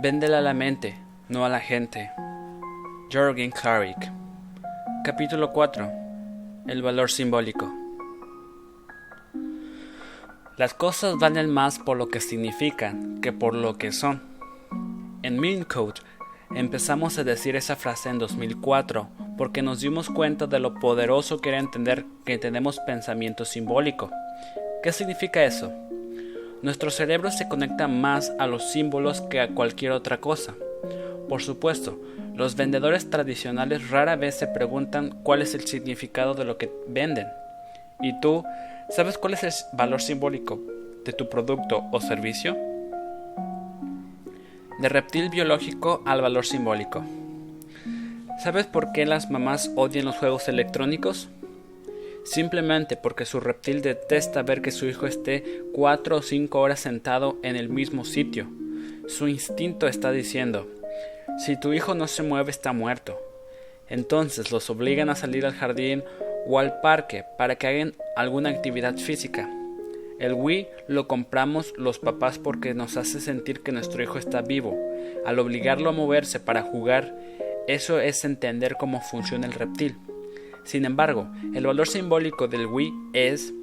Véndela 0.00 0.38
a 0.38 0.42
la 0.42 0.54
mente, 0.54 0.96
no 1.28 1.44
a 1.44 1.48
la 1.48 1.58
gente. 1.58 2.12
Jorgen 3.12 3.50
Klarik. 3.50 3.98
Capítulo 5.02 5.50
4. 5.50 5.90
El 6.68 6.82
valor 6.82 7.10
simbólico. 7.10 7.68
Las 10.56 10.72
cosas 10.72 11.16
valen 11.18 11.50
más 11.50 11.80
por 11.80 11.96
lo 11.96 12.06
que 12.10 12.20
significan 12.20 13.20
que 13.20 13.32
por 13.32 13.54
lo 13.54 13.76
que 13.76 13.90
son. 13.90 14.22
En 15.24 15.64
Code 15.64 16.00
empezamos 16.54 17.18
a 17.18 17.24
decir 17.24 17.56
esa 17.56 17.74
frase 17.74 18.08
en 18.08 18.20
2004 18.20 19.08
porque 19.36 19.62
nos 19.62 19.80
dimos 19.80 20.10
cuenta 20.10 20.46
de 20.46 20.60
lo 20.60 20.74
poderoso 20.74 21.40
que 21.40 21.48
era 21.48 21.58
entender 21.58 22.06
que 22.24 22.38
tenemos 22.38 22.78
pensamiento 22.86 23.44
simbólico. 23.44 24.12
¿Qué 24.80 24.92
significa 24.92 25.42
eso? 25.42 25.72
Nuestro 26.60 26.90
cerebro 26.90 27.30
se 27.30 27.48
conecta 27.48 27.86
más 27.86 28.32
a 28.38 28.48
los 28.48 28.72
símbolos 28.72 29.20
que 29.20 29.40
a 29.40 29.48
cualquier 29.48 29.92
otra 29.92 30.18
cosa. 30.18 30.54
Por 31.28 31.40
supuesto, 31.40 32.00
los 32.34 32.56
vendedores 32.56 33.10
tradicionales 33.10 33.90
rara 33.90 34.16
vez 34.16 34.36
se 34.36 34.48
preguntan 34.48 35.14
cuál 35.22 35.42
es 35.42 35.54
el 35.54 35.66
significado 35.66 36.34
de 36.34 36.44
lo 36.44 36.58
que 36.58 36.72
venden. 36.88 37.28
¿Y 38.00 38.18
tú 38.20 38.44
sabes 38.90 39.18
cuál 39.18 39.34
es 39.34 39.44
el 39.44 39.52
valor 39.72 40.02
simbólico 40.02 40.60
de 41.04 41.12
tu 41.12 41.28
producto 41.28 41.84
o 41.92 42.00
servicio? 42.00 42.56
De 44.80 44.88
reptil 44.88 45.30
biológico 45.30 46.02
al 46.06 46.22
valor 46.22 46.44
simbólico. 46.44 47.04
¿Sabes 48.42 48.66
por 48.66 48.92
qué 48.92 49.06
las 49.06 49.30
mamás 49.30 49.70
odian 49.76 50.06
los 50.06 50.16
juegos 50.16 50.48
electrónicos? 50.48 51.28
Simplemente 52.24 52.96
porque 52.96 53.24
su 53.24 53.40
reptil 53.40 53.82
detesta 53.82 54.42
ver 54.42 54.62
que 54.62 54.70
su 54.70 54.86
hijo 54.86 55.06
esté 55.06 55.62
cuatro 55.72 56.16
o 56.16 56.22
cinco 56.22 56.60
horas 56.60 56.80
sentado 56.80 57.38
en 57.42 57.56
el 57.56 57.68
mismo 57.68 58.04
sitio. 58.04 58.48
Su 59.06 59.28
instinto 59.28 59.86
está 59.86 60.12
diciendo, 60.12 60.68
si 61.38 61.58
tu 61.58 61.72
hijo 61.72 61.94
no 61.94 62.06
se 62.08 62.22
mueve 62.22 62.50
está 62.50 62.72
muerto. 62.72 63.18
Entonces 63.88 64.50
los 64.52 64.68
obligan 64.70 65.08
a 65.08 65.16
salir 65.16 65.46
al 65.46 65.54
jardín 65.54 66.04
o 66.46 66.58
al 66.58 66.80
parque 66.80 67.24
para 67.36 67.56
que 67.56 67.66
hagan 67.66 67.94
alguna 68.16 68.50
actividad 68.50 68.96
física. 68.96 69.48
El 70.18 70.34
Wii 70.34 70.68
lo 70.88 71.06
compramos 71.06 71.72
los 71.76 71.98
papás 72.00 72.38
porque 72.38 72.74
nos 72.74 72.96
hace 72.96 73.20
sentir 73.20 73.62
que 73.62 73.70
nuestro 73.70 74.02
hijo 74.02 74.18
está 74.18 74.42
vivo. 74.42 74.76
Al 75.24 75.38
obligarlo 75.38 75.90
a 75.90 75.92
moverse 75.92 76.40
para 76.40 76.62
jugar, 76.62 77.14
eso 77.68 78.00
es 78.00 78.24
entender 78.24 78.76
cómo 78.78 79.00
funciona 79.00 79.46
el 79.46 79.52
reptil. 79.52 79.96
Sin 80.68 80.84
embargo, 80.84 81.28
el 81.54 81.66
valor 81.66 81.88
simbólico 81.88 82.46
del 82.46 82.66
Wii 82.66 82.92
es 83.14 83.54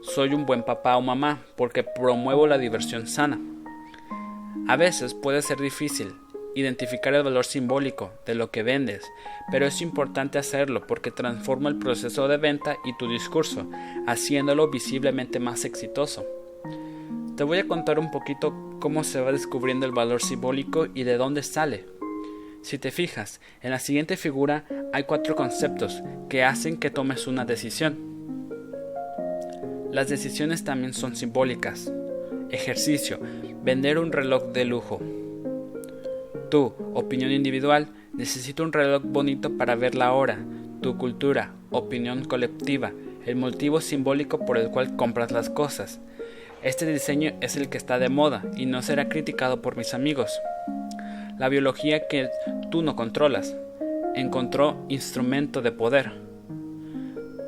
soy 0.00 0.32
un 0.32 0.46
buen 0.46 0.62
papá 0.62 0.96
o 0.96 1.02
mamá 1.02 1.42
porque 1.56 1.84
promuevo 1.84 2.46
la 2.46 2.56
diversión 2.56 3.06
sana. 3.06 3.38
A 4.66 4.76
veces 4.76 5.12
puede 5.12 5.42
ser 5.42 5.60
difícil 5.60 6.14
identificar 6.54 7.12
el 7.12 7.22
valor 7.22 7.44
simbólico 7.44 8.12
de 8.24 8.34
lo 8.34 8.50
que 8.50 8.62
vendes, 8.62 9.04
pero 9.50 9.66
es 9.66 9.82
importante 9.82 10.38
hacerlo 10.38 10.86
porque 10.86 11.10
transforma 11.10 11.68
el 11.68 11.78
proceso 11.78 12.28
de 12.28 12.38
venta 12.38 12.78
y 12.86 12.96
tu 12.96 13.10
discurso, 13.10 13.66
haciéndolo 14.06 14.70
visiblemente 14.70 15.40
más 15.40 15.66
exitoso. 15.66 16.24
Te 17.36 17.44
voy 17.44 17.58
a 17.58 17.68
contar 17.68 17.98
un 17.98 18.10
poquito 18.10 18.54
cómo 18.80 19.04
se 19.04 19.20
va 19.20 19.32
descubriendo 19.32 19.84
el 19.84 19.92
valor 19.92 20.22
simbólico 20.22 20.86
y 20.94 21.02
de 21.02 21.18
dónde 21.18 21.42
sale. 21.42 21.84
Si 22.64 22.78
te 22.78 22.90
fijas, 22.90 23.42
en 23.60 23.72
la 23.72 23.78
siguiente 23.78 24.16
figura 24.16 24.64
hay 24.94 25.04
cuatro 25.04 25.36
conceptos 25.36 26.02
que 26.30 26.44
hacen 26.44 26.78
que 26.78 26.90
tomes 26.90 27.26
una 27.26 27.44
decisión. 27.44 27.98
Las 29.92 30.08
decisiones 30.08 30.64
también 30.64 30.94
son 30.94 31.14
simbólicas. 31.14 31.92
Ejercicio, 32.48 33.20
vender 33.62 33.98
un 33.98 34.12
reloj 34.12 34.44
de 34.54 34.64
lujo. 34.64 34.98
Tu 36.50 36.72
opinión 36.94 37.32
individual, 37.32 37.88
necesito 38.14 38.62
un 38.62 38.72
reloj 38.72 39.02
bonito 39.04 39.58
para 39.58 39.74
ver 39.74 39.94
la 39.94 40.14
hora. 40.14 40.38
Tu 40.80 40.96
cultura, 40.96 41.52
opinión 41.70 42.24
colectiva, 42.24 42.94
el 43.26 43.36
motivo 43.36 43.82
simbólico 43.82 44.46
por 44.46 44.56
el 44.56 44.70
cual 44.70 44.96
compras 44.96 45.32
las 45.32 45.50
cosas. 45.50 46.00
Este 46.62 46.86
diseño 46.86 47.36
es 47.42 47.56
el 47.56 47.68
que 47.68 47.76
está 47.76 47.98
de 47.98 48.08
moda 48.08 48.42
y 48.56 48.64
no 48.64 48.80
será 48.80 49.10
criticado 49.10 49.60
por 49.60 49.76
mis 49.76 49.92
amigos 49.92 50.40
la 51.38 51.48
biología 51.48 52.06
que 52.08 52.30
tú 52.70 52.82
no 52.82 52.96
controlas. 52.96 53.56
Encontró 54.14 54.84
instrumento 54.88 55.62
de 55.62 55.72
poder. 55.72 56.12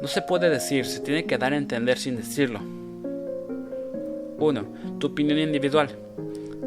No 0.03 0.09
se 0.09 0.23
puede 0.23 0.51
decir, 0.51 0.85
se 0.85 1.01
tiene 1.01 1.25
que 1.25 1.39
dar 1.39 1.53
a 1.53 1.57
entender 1.57 1.99
sin 1.99 2.17
decirlo. 2.17 2.61
1. 4.39 4.67
Tu 4.99 5.07
opinión 5.07 5.39
individual. 5.39 5.91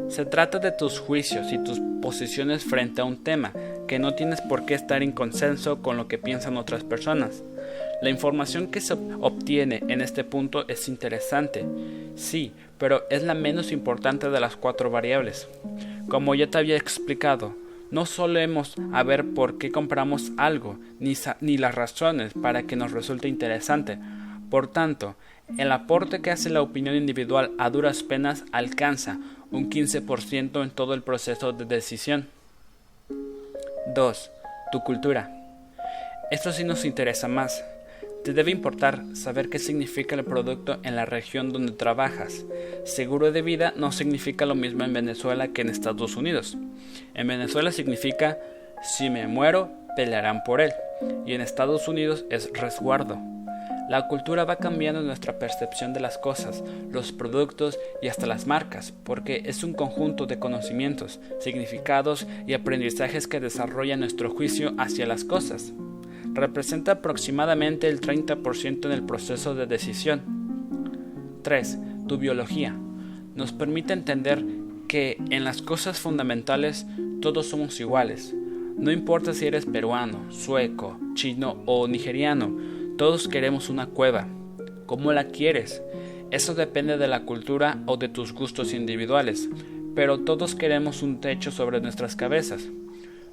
Se 0.08 0.24
trata 0.24 0.58
de 0.58 0.72
tus 0.72 0.98
juicios 0.98 1.52
y 1.52 1.58
tus 1.62 1.80
posiciones 2.02 2.64
frente 2.64 3.00
a 3.00 3.04
un 3.04 3.22
tema, 3.22 3.52
que 3.86 3.98
no 3.98 4.14
tienes 4.14 4.40
por 4.40 4.66
qué 4.66 4.74
estar 4.74 5.02
en 5.02 5.12
consenso 5.12 5.82
con 5.82 5.96
lo 5.96 6.08
que 6.08 6.18
piensan 6.18 6.56
otras 6.56 6.82
personas. 6.82 7.44
La 8.02 8.10
información 8.10 8.68
que 8.68 8.80
se 8.80 8.94
obtiene 8.94 9.82
en 9.88 10.00
este 10.00 10.24
punto 10.24 10.66
es 10.68 10.88
interesante, 10.88 11.64
sí, 12.16 12.52
pero 12.78 13.04
es 13.10 13.22
la 13.22 13.34
menos 13.34 13.72
importante 13.72 14.30
de 14.30 14.40
las 14.40 14.56
cuatro 14.56 14.90
variables. 14.90 15.48
Como 16.10 16.34
ya 16.34 16.48
te 16.48 16.58
había 16.58 16.76
explicado, 16.76 17.54
no 17.92 18.04
solemos 18.04 18.74
a 18.92 19.04
ver 19.04 19.24
por 19.32 19.58
qué 19.58 19.70
compramos 19.70 20.32
algo, 20.36 20.76
ni, 20.98 21.14
ni 21.40 21.56
las 21.56 21.74
razones 21.76 22.32
para 22.34 22.64
que 22.64 22.74
nos 22.74 22.90
resulte 22.90 23.28
interesante. 23.28 23.96
Por 24.50 24.66
tanto, 24.66 25.14
el 25.56 25.70
aporte 25.70 26.20
que 26.20 26.32
hace 26.32 26.50
la 26.50 26.62
opinión 26.62 26.96
individual 26.96 27.52
a 27.58 27.70
duras 27.70 28.02
penas 28.02 28.44
alcanza 28.50 29.20
un 29.52 29.70
15% 29.70 30.64
en 30.64 30.70
todo 30.70 30.94
el 30.94 31.02
proceso 31.02 31.52
de 31.52 31.64
decisión. 31.64 32.26
2. 33.94 34.30
Tu 34.72 34.80
cultura. 34.80 35.30
Esto 36.32 36.50
sí 36.50 36.64
nos 36.64 36.84
interesa 36.84 37.28
más. 37.28 37.64
Te 38.24 38.34
debe 38.34 38.50
importar 38.50 39.02
saber 39.14 39.48
qué 39.48 39.58
significa 39.58 40.14
el 40.14 40.24
producto 40.24 40.78
en 40.82 40.94
la 40.94 41.06
región 41.06 41.52
donde 41.52 41.72
trabajas. 41.72 42.44
Seguro 42.84 43.32
de 43.32 43.40
vida 43.40 43.72
no 43.76 43.92
significa 43.92 44.44
lo 44.44 44.54
mismo 44.54 44.84
en 44.84 44.92
Venezuela 44.92 45.48
que 45.48 45.62
en 45.62 45.70
Estados 45.70 46.16
Unidos. 46.16 46.58
En 47.14 47.28
Venezuela 47.28 47.72
significa 47.72 48.38
si 48.82 49.08
me 49.08 49.26
muero, 49.26 49.70
pelearán 49.96 50.42
por 50.44 50.60
él. 50.60 50.72
Y 51.24 51.32
en 51.32 51.40
Estados 51.40 51.88
Unidos 51.88 52.26
es 52.28 52.50
resguardo. 52.52 53.18
La 53.88 54.06
cultura 54.06 54.44
va 54.44 54.56
cambiando 54.56 55.00
nuestra 55.00 55.38
percepción 55.38 55.94
de 55.94 56.00
las 56.00 56.18
cosas, 56.18 56.62
los 56.90 57.12
productos 57.12 57.78
y 58.02 58.08
hasta 58.08 58.26
las 58.26 58.46
marcas, 58.46 58.92
porque 59.02 59.42
es 59.46 59.64
un 59.64 59.72
conjunto 59.72 60.26
de 60.26 60.38
conocimientos, 60.38 61.20
significados 61.40 62.26
y 62.46 62.52
aprendizajes 62.52 63.26
que 63.26 63.40
desarrolla 63.40 63.96
nuestro 63.96 64.30
juicio 64.30 64.74
hacia 64.78 65.06
las 65.06 65.24
cosas 65.24 65.72
representa 66.32 66.92
aproximadamente 66.92 67.88
el 67.88 68.00
30% 68.00 68.86
en 68.86 68.92
el 68.92 69.02
proceso 69.02 69.54
de 69.54 69.66
decisión. 69.66 70.22
3. 71.42 71.78
Tu 72.06 72.18
biología. 72.18 72.76
Nos 73.34 73.52
permite 73.52 73.92
entender 73.92 74.44
que 74.88 75.18
en 75.30 75.44
las 75.44 75.62
cosas 75.62 76.00
fundamentales 76.00 76.86
todos 77.20 77.46
somos 77.46 77.78
iguales. 77.80 78.34
No 78.76 78.90
importa 78.90 79.34
si 79.34 79.46
eres 79.46 79.66
peruano, 79.66 80.30
sueco, 80.30 80.98
chino 81.14 81.62
o 81.66 81.86
nigeriano, 81.86 82.56
todos 82.96 83.28
queremos 83.28 83.68
una 83.68 83.86
cueva. 83.86 84.26
¿Cómo 84.86 85.12
la 85.12 85.28
quieres? 85.28 85.82
Eso 86.30 86.54
depende 86.54 86.96
de 86.96 87.08
la 87.08 87.24
cultura 87.24 87.82
o 87.86 87.96
de 87.96 88.08
tus 88.08 88.32
gustos 88.32 88.72
individuales, 88.72 89.48
pero 89.94 90.20
todos 90.20 90.54
queremos 90.54 91.02
un 91.02 91.20
techo 91.20 91.50
sobre 91.50 91.80
nuestras 91.80 92.16
cabezas. 92.16 92.68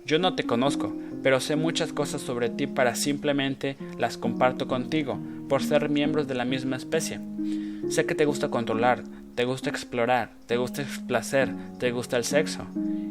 Yo 0.05 0.19
no 0.19 0.35
te 0.35 0.43
conozco, 0.43 0.95
pero 1.23 1.39
sé 1.39 1.55
muchas 1.55 1.93
cosas 1.93 2.21
sobre 2.21 2.49
ti 2.49 2.67
para 2.67 2.95
simplemente 2.95 3.77
las 3.97 4.17
comparto 4.17 4.67
contigo, 4.67 5.19
por 5.49 5.63
ser 5.63 5.89
miembros 5.89 6.27
de 6.27 6.35
la 6.35 6.45
misma 6.45 6.77
especie. 6.77 7.19
Sé 7.89 8.05
que 8.05 8.15
te 8.15 8.25
gusta 8.25 8.49
controlar, 8.49 9.03
te 9.35 9.45
gusta 9.45 9.69
explorar, 9.69 10.31
te 10.45 10.57
gusta 10.57 10.83
placer, 11.07 11.49
te 11.79 11.91
gusta 11.91 12.17
el 12.17 12.23
sexo. 12.23 12.65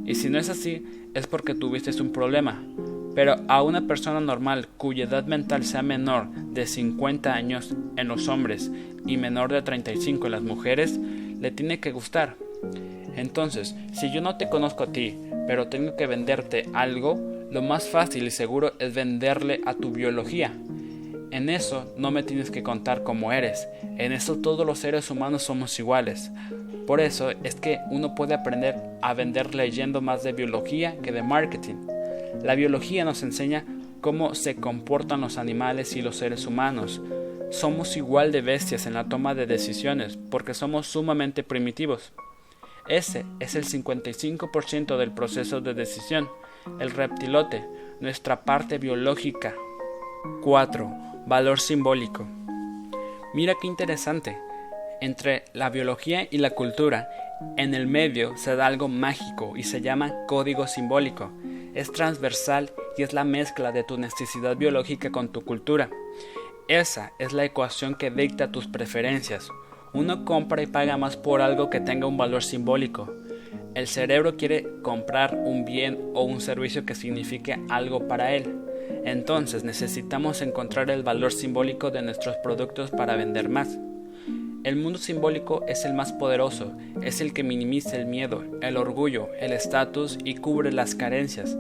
Y 0.04 0.14
si 0.14 0.28
no 0.28 0.38
es 0.38 0.48
así, 0.48 0.84
es 1.14 1.26
porque 1.26 1.54
tuviste 1.54 1.90
un 2.02 2.12
problema. 2.12 2.62
Pero 3.14 3.36
a 3.48 3.62
una 3.62 3.86
persona 3.86 4.20
normal 4.20 4.69
cuya 4.76 5.04
edad 5.04 5.25
mental 5.25 5.64
sea 5.64 5.82
menor 5.82 6.28
de 6.28 6.66
50 6.66 7.32
años 7.32 7.75
en 7.96 8.08
los 8.08 8.28
hombres 8.28 8.70
y 9.06 9.16
menor 9.16 9.50
de 9.52 9.62
35 9.62 10.26
en 10.26 10.32
las 10.32 10.42
mujeres, 10.42 10.98
le 11.40 11.50
tiene 11.50 11.80
que 11.80 11.92
gustar. 11.92 12.36
Entonces, 13.16 13.75
si 13.92 14.12
yo 14.12 14.20
no 14.20 14.36
te 14.36 14.50
conozco 14.50 14.84
a 14.84 14.92
ti, 14.92 15.16
pero 15.46 15.69
tengo 15.69 15.96
que 15.96 16.06
venderte 16.06 16.69
algo, 16.75 17.19
lo 17.56 17.62
más 17.62 17.88
fácil 17.88 18.26
y 18.26 18.30
seguro 18.30 18.74
es 18.78 18.92
venderle 18.92 19.62
a 19.64 19.72
tu 19.72 19.90
biología. 19.90 20.52
En 21.30 21.48
eso 21.48 21.90
no 21.96 22.10
me 22.10 22.22
tienes 22.22 22.50
que 22.50 22.62
contar 22.62 23.02
cómo 23.02 23.32
eres, 23.32 23.66
en 23.96 24.12
eso 24.12 24.36
todos 24.36 24.66
los 24.66 24.78
seres 24.78 25.10
humanos 25.10 25.44
somos 25.44 25.78
iguales. 25.78 26.30
Por 26.86 27.00
eso 27.00 27.30
es 27.44 27.54
que 27.54 27.78
uno 27.90 28.14
puede 28.14 28.34
aprender 28.34 28.76
a 29.00 29.14
vender 29.14 29.54
leyendo 29.54 30.02
más 30.02 30.22
de 30.22 30.34
biología 30.34 30.98
que 31.00 31.12
de 31.12 31.22
marketing. 31.22 31.76
La 32.44 32.56
biología 32.56 33.06
nos 33.06 33.22
enseña 33.22 33.64
cómo 34.02 34.34
se 34.34 34.56
comportan 34.56 35.22
los 35.22 35.38
animales 35.38 35.96
y 35.96 36.02
los 36.02 36.16
seres 36.16 36.44
humanos. 36.44 37.00
Somos 37.50 37.96
igual 37.96 38.32
de 38.32 38.42
bestias 38.42 38.84
en 38.84 38.92
la 38.92 39.08
toma 39.08 39.34
de 39.34 39.46
decisiones 39.46 40.18
porque 40.30 40.52
somos 40.52 40.88
sumamente 40.88 41.42
primitivos. 41.42 42.12
Ese 42.86 43.24
es 43.40 43.54
el 43.54 43.64
55% 43.64 44.98
del 44.98 45.12
proceso 45.12 45.62
de 45.62 45.72
decisión, 45.72 46.28
el 46.80 46.90
reptilote, 46.90 47.64
nuestra 48.00 48.44
parte 48.44 48.78
biológica. 48.78 49.54
4. 50.42 50.90
Valor 51.26 51.60
simbólico. 51.60 52.26
Mira 53.34 53.54
qué 53.60 53.66
interesante. 53.66 54.38
Entre 55.00 55.44
la 55.52 55.70
biología 55.70 56.26
y 56.30 56.38
la 56.38 56.50
cultura, 56.50 57.08
en 57.56 57.74
el 57.74 57.86
medio 57.86 58.36
se 58.36 58.56
da 58.56 58.66
algo 58.66 58.88
mágico 58.88 59.56
y 59.56 59.62
se 59.62 59.80
llama 59.80 60.14
código 60.26 60.66
simbólico. 60.66 61.30
Es 61.74 61.92
transversal 61.92 62.70
y 62.96 63.02
es 63.02 63.12
la 63.12 63.24
mezcla 63.24 63.72
de 63.72 63.84
tu 63.84 63.98
necesidad 63.98 64.56
biológica 64.56 65.10
con 65.10 65.28
tu 65.28 65.44
cultura. 65.44 65.90
Esa 66.68 67.12
es 67.18 67.32
la 67.32 67.44
ecuación 67.44 67.94
que 67.94 68.10
dicta 68.10 68.50
tus 68.50 68.66
preferencias. 68.66 69.50
Uno 69.92 70.24
compra 70.24 70.62
y 70.62 70.66
paga 70.66 70.96
más 70.96 71.16
por 71.16 71.42
algo 71.42 71.70
que 71.70 71.80
tenga 71.80 72.06
un 72.06 72.16
valor 72.16 72.42
simbólico. 72.42 73.12
El 73.76 73.88
cerebro 73.88 74.38
quiere 74.38 74.67
comprar 74.81 75.34
un 75.34 75.67
bien 75.67 75.99
o 76.14 76.23
un 76.23 76.40
servicio 76.40 76.87
que 76.87 76.94
signifique 76.94 77.58
algo 77.69 78.08
para 78.08 78.34
él. 78.34 78.56
Entonces 79.05 79.64
necesitamos 79.64 80.40
encontrar 80.40 80.90
el 80.90 81.02
valor 81.02 81.31
simbólico 81.31 81.90
de 81.90 82.00
nuestros 82.00 82.37
productos 82.38 82.90
para 82.90 83.17
vender 83.17 83.50
más. 83.50 83.76
El 84.64 84.76
mundo 84.76 84.99
simbólico 84.99 85.62
es 85.69 85.84
el 85.84 85.93
más 85.93 86.14
poderoso, 86.14 86.73
es 87.02 87.20
el 87.20 87.34
que 87.34 87.43
minimiza 87.43 87.96
el 87.96 88.06
miedo, 88.06 88.44
el 88.62 88.78
orgullo, 88.78 89.28
el 89.38 89.52
estatus 89.52 90.17
y 90.25 90.37
cubre 90.37 90.73
las 90.73 90.94
carencias. 90.94 91.58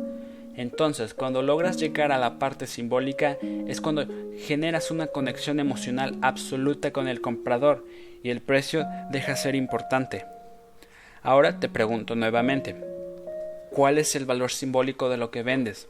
Entonces, 0.56 1.12
cuando 1.12 1.42
logras 1.42 1.76
llegar 1.76 2.12
a 2.12 2.18
la 2.18 2.38
parte 2.38 2.66
simbólica, 2.66 3.36
es 3.68 3.82
cuando 3.82 4.06
generas 4.38 4.90
una 4.90 5.08
conexión 5.08 5.60
emocional 5.60 6.16
absoluta 6.22 6.94
con 6.94 7.08
el 7.08 7.20
comprador 7.20 7.84
y 8.22 8.30
el 8.30 8.40
precio 8.40 8.86
deja 9.10 9.36
ser 9.36 9.54
importante. 9.54 10.24
Ahora 11.26 11.58
te 11.58 11.68
pregunto 11.68 12.14
nuevamente, 12.14 12.76
¿cuál 13.72 13.98
es 13.98 14.14
el 14.14 14.26
valor 14.26 14.52
simbólico 14.52 15.08
de 15.08 15.16
lo 15.16 15.32
que 15.32 15.42
vendes? 15.42 15.88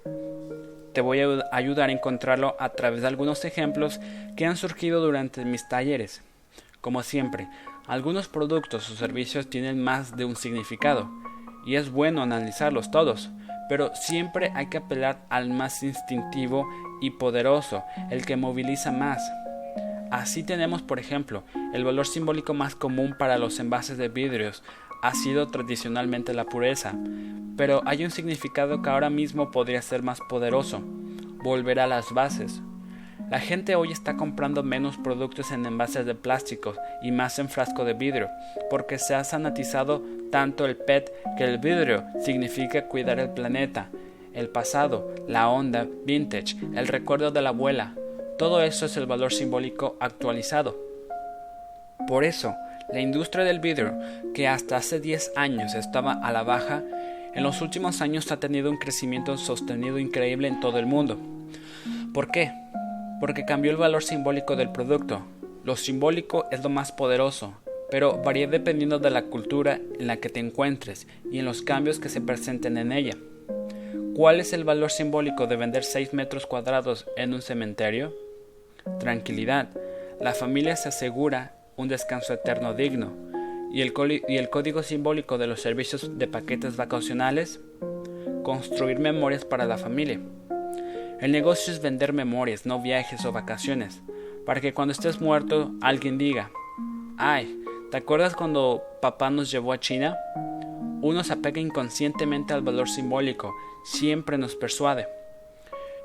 Te 0.94 1.02
voy 1.02 1.20
a 1.20 1.44
ayudar 1.52 1.90
a 1.90 1.92
encontrarlo 1.92 2.56
a 2.58 2.70
través 2.70 3.02
de 3.02 3.08
algunos 3.08 3.44
ejemplos 3.44 4.00
que 4.34 4.46
han 4.46 4.56
surgido 4.56 5.02
durante 5.02 5.44
mis 5.44 5.68
talleres. 5.68 6.22
Como 6.80 7.02
siempre, 7.02 7.50
algunos 7.86 8.28
productos 8.28 8.88
o 8.88 8.96
servicios 8.96 9.50
tienen 9.50 9.84
más 9.84 10.16
de 10.16 10.24
un 10.24 10.36
significado, 10.36 11.10
y 11.66 11.76
es 11.76 11.90
bueno 11.90 12.22
analizarlos 12.22 12.90
todos, 12.90 13.28
pero 13.68 13.94
siempre 13.94 14.52
hay 14.54 14.70
que 14.70 14.78
apelar 14.78 15.18
al 15.28 15.50
más 15.50 15.82
instintivo 15.82 16.66
y 17.02 17.10
poderoso, 17.10 17.84
el 18.10 18.24
que 18.24 18.36
moviliza 18.36 18.90
más. 18.90 19.20
Así 20.10 20.44
tenemos, 20.44 20.80
por 20.80 20.98
ejemplo, 20.98 21.42
el 21.74 21.84
valor 21.84 22.06
simbólico 22.06 22.54
más 22.54 22.74
común 22.74 23.14
para 23.18 23.36
los 23.36 23.58
envases 23.58 23.98
de 23.98 24.08
vidrios 24.08 24.62
ha 25.06 25.14
sido 25.14 25.46
tradicionalmente 25.46 26.34
la 26.34 26.46
pureza, 26.46 26.92
pero 27.56 27.80
hay 27.86 28.04
un 28.04 28.10
significado 28.10 28.82
que 28.82 28.90
ahora 28.90 29.08
mismo 29.08 29.52
podría 29.52 29.80
ser 29.80 30.02
más 30.02 30.18
poderoso, 30.28 30.80
volver 31.44 31.78
a 31.78 31.86
las 31.86 32.12
bases. 32.12 32.60
La 33.30 33.38
gente 33.38 33.76
hoy 33.76 33.92
está 33.92 34.16
comprando 34.16 34.64
menos 34.64 34.96
productos 34.96 35.52
en 35.52 35.64
envases 35.64 36.06
de 36.06 36.16
plástico 36.16 36.74
y 37.02 37.12
más 37.12 37.38
en 37.38 37.48
frasco 37.48 37.84
de 37.84 37.92
vidrio, 37.92 38.28
porque 38.68 38.98
se 38.98 39.14
ha 39.14 39.22
sanatizado 39.22 40.02
tanto 40.32 40.66
el 40.66 40.74
PET 40.74 41.12
que 41.38 41.44
el 41.44 41.58
vidrio 41.58 42.02
significa 42.24 42.88
cuidar 42.88 43.20
el 43.20 43.30
planeta, 43.30 43.90
el 44.32 44.48
pasado, 44.48 45.14
la 45.28 45.48
onda, 45.48 45.86
vintage, 46.04 46.56
el 46.74 46.88
recuerdo 46.88 47.30
de 47.30 47.42
la 47.42 47.50
abuela. 47.50 47.94
Todo 48.38 48.60
eso 48.60 48.86
es 48.86 48.96
el 48.96 49.06
valor 49.06 49.32
simbólico 49.32 49.96
actualizado. 50.00 50.76
Por 52.08 52.24
eso, 52.24 52.56
la 52.92 53.00
industria 53.00 53.44
del 53.44 53.60
vidrio, 53.60 53.98
que 54.34 54.48
hasta 54.48 54.76
hace 54.76 55.00
10 55.00 55.32
años 55.36 55.74
estaba 55.74 56.12
a 56.12 56.32
la 56.32 56.42
baja, 56.42 56.82
en 57.34 57.42
los 57.42 57.60
últimos 57.60 58.00
años 58.00 58.32
ha 58.32 58.38
tenido 58.38 58.70
un 58.70 58.78
crecimiento 58.78 59.36
sostenido 59.36 59.98
increíble 59.98 60.48
en 60.48 60.60
todo 60.60 60.78
el 60.78 60.86
mundo. 60.86 61.18
¿Por 62.14 62.30
qué? 62.30 62.52
Porque 63.20 63.44
cambió 63.44 63.70
el 63.70 63.76
valor 63.76 64.02
simbólico 64.02 64.56
del 64.56 64.70
producto. 64.70 65.22
Lo 65.64 65.76
simbólico 65.76 66.46
es 66.50 66.62
lo 66.62 66.70
más 66.70 66.92
poderoso, 66.92 67.54
pero 67.90 68.22
varía 68.22 68.46
dependiendo 68.46 68.98
de 68.98 69.10
la 69.10 69.24
cultura 69.24 69.80
en 69.98 70.06
la 70.06 70.16
que 70.16 70.28
te 70.28 70.40
encuentres 70.40 71.06
y 71.30 71.38
en 71.40 71.44
los 71.44 71.62
cambios 71.62 71.98
que 71.98 72.08
se 72.08 72.20
presenten 72.20 72.78
en 72.78 72.92
ella. 72.92 73.16
¿Cuál 74.14 74.40
es 74.40 74.54
el 74.54 74.64
valor 74.64 74.90
simbólico 74.90 75.46
de 75.46 75.56
vender 75.56 75.84
6 75.84 76.14
metros 76.14 76.46
cuadrados 76.46 77.06
en 77.16 77.34
un 77.34 77.42
cementerio? 77.42 78.14
Tranquilidad. 78.98 79.68
La 80.20 80.32
familia 80.32 80.76
se 80.76 80.88
asegura 80.88 81.55
un 81.76 81.88
descanso 81.88 82.32
eterno 82.32 82.75
digno. 82.75 83.12
¿Y 83.73 83.82
el, 83.82 83.93
código 84.50 84.82
simbólico 84.82 85.38
de 85.38 85.46
los 85.46 85.61
servicios 85.61 86.19
de 86.19 86.26
paquetes 86.26 86.76
vacacionales? 86.76 87.61
Construir 88.43 88.99
memorias 88.99 89.44
para 89.44 89.67
la 89.67 89.76
familia. 89.76 90.20
El 91.20 91.32
negocio 91.32 91.73
es 91.73 91.82
vender 91.82 92.12
memorias, 92.12 92.67
no 92.67 92.81
viajes 92.81 93.25
o 93.25 93.32
vacaciones, 93.32 94.02
para 94.44 94.61
que 94.61 94.75
cuando 94.75 94.93
estés 94.93 95.20
muerto 95.20 95.73
alguien 95.81 96.19
diga, 96.19 96.50
ay, 97.19 97.62
¿Te 97.90 97.99
acuerdas 97.99 98.34
cuando 98.34 98.82
papá 99.00 99.31
nos 99.31 99.49
llevó 99.49 99.73
a 99.73 99.78
China? 99.78 100.19
Uno 101.02 101.23
se 101.23 101.32
apega 101.32 101.61
inconscientemente 101.61 102.52
al 102.52 102.62
valor 102.62 102.88
simbólico, 102.88 103.55
siempre 103.84 104.38
nos 104.38 104.56
persuade. 104.56 105.06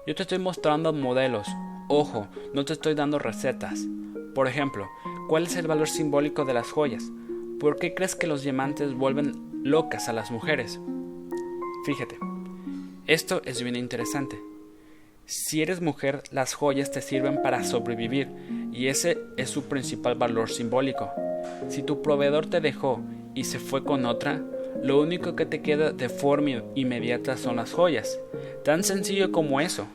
Yo 0.05 0.13
te 0.13 0.21
estoy 0.21 0.37
mostrando 0.37 0.93
modelos, 0.93 1.47
ojo, 1.89 2.27
no 2.53 2.65
te 2.65 2.73
estoy 2.73 2.93
dando 2.93 3.17
recetas. 3.17 3.87
Por 4.35 4.47
ejemplo, 4.47 4.87
¿cuál 5.31 5.45
es 5.45 5.55
el 5.55 5.65
valor 5.65 5.87
simbólico 5.87 6.43
de 6.43 6.53
las 6.53 6.69
joyas? 6.71 7.09
¿Por 7.57 7.77
qué 7.77 7.93
crees 7.93 8.17
que 8.17 8.27
los 8.27 8.43
diamantes 8.43 8.93
vuelven 8.93 9.61
locas 9.63 10.09
a 10.09 10.11
las 10.11 10.29
mujeres? 10.29 10.77
Fíjate, 11.85 12.19
esto 13.07 13.41
es 13.45 13.63
bien 13.63 13.77
interesante. 13.77 14.37
Si 15.25 15.61
eres 15.61 15.79
mujer, 15.79 16.21
las 16.31 16.53
joyas 16.53 16.91
te 16.91 17.01
sirven 17.01 17.41
para 17.41 17.63
sobrevivir 17.63 18.27
y 18.73 18.87
ese 18.87 19.19
es 19.37 19.49
su 19.49 19.69
principal 19.69 20.15
valor 20.15 20.49
simbólico. 20.49 21.09
Si 21.69 21.81
tu 21.81 22.01
proveedor 22.01 22.47
te 22.47 22.59
dejó 22.59 22.99
y 23.33 23.45
se 23.45 23.59
fue 23.59 23.85
con 23.85 24.05
otra, 24.05 24.43
lo 24.83 24.99
único 24.99 25.37
que 25.37 25.45
te 25.45 25.61
queda 25.61 25.93
de 25.93 26.09
forma 26.09 26.61
inmediata 26.75 27.37
son 27.37 27.55
las 27.55 27.71
joyas. 27.71 28.19
Tan 28.65 28.83
sencillo 28.83 29.31
como 29.31 29.61
eso. 29.61 29.87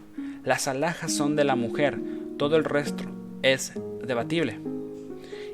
Las 0.44 0.66
alhajas 0.66 1.14
son 1.14 1.36
de 1.36 1.44
la 1.44 1.56
mujer, 1.56 1.98
todo 2.38 2.56
el 2.56 2.64
resto 2.64 3.04
es 3.42 3.74
debatible. 4.02 4.75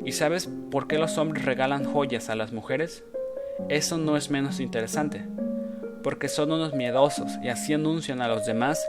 ¿Y 0.04 0.12
sabes 0.12 0.49
por 0.70 0.88
qué 0.88 0.99
los 0.99 1.16
hombres 1.19 1.44
regalan 1.44 1.85
joyas 1.85 2.28
a 2.28 2.35
las 2.35 2.52
mujeres? 2.52 3.04
Eso 3.68 3.99
no 3.99 4.16
es 4.16 4.30
menos 4.30 4.59
interesante, 4.59 5.25
porque 6.02 6.28
son 6.28 6.50
unos 6.50 6.75
miedosos 6.75 7.38
y 7.42 7.49
así 7.49 7.75
anuncian 7.75 8.21
a 8.21 8.28
los 8.28 8.44
demás, 8.47 8.85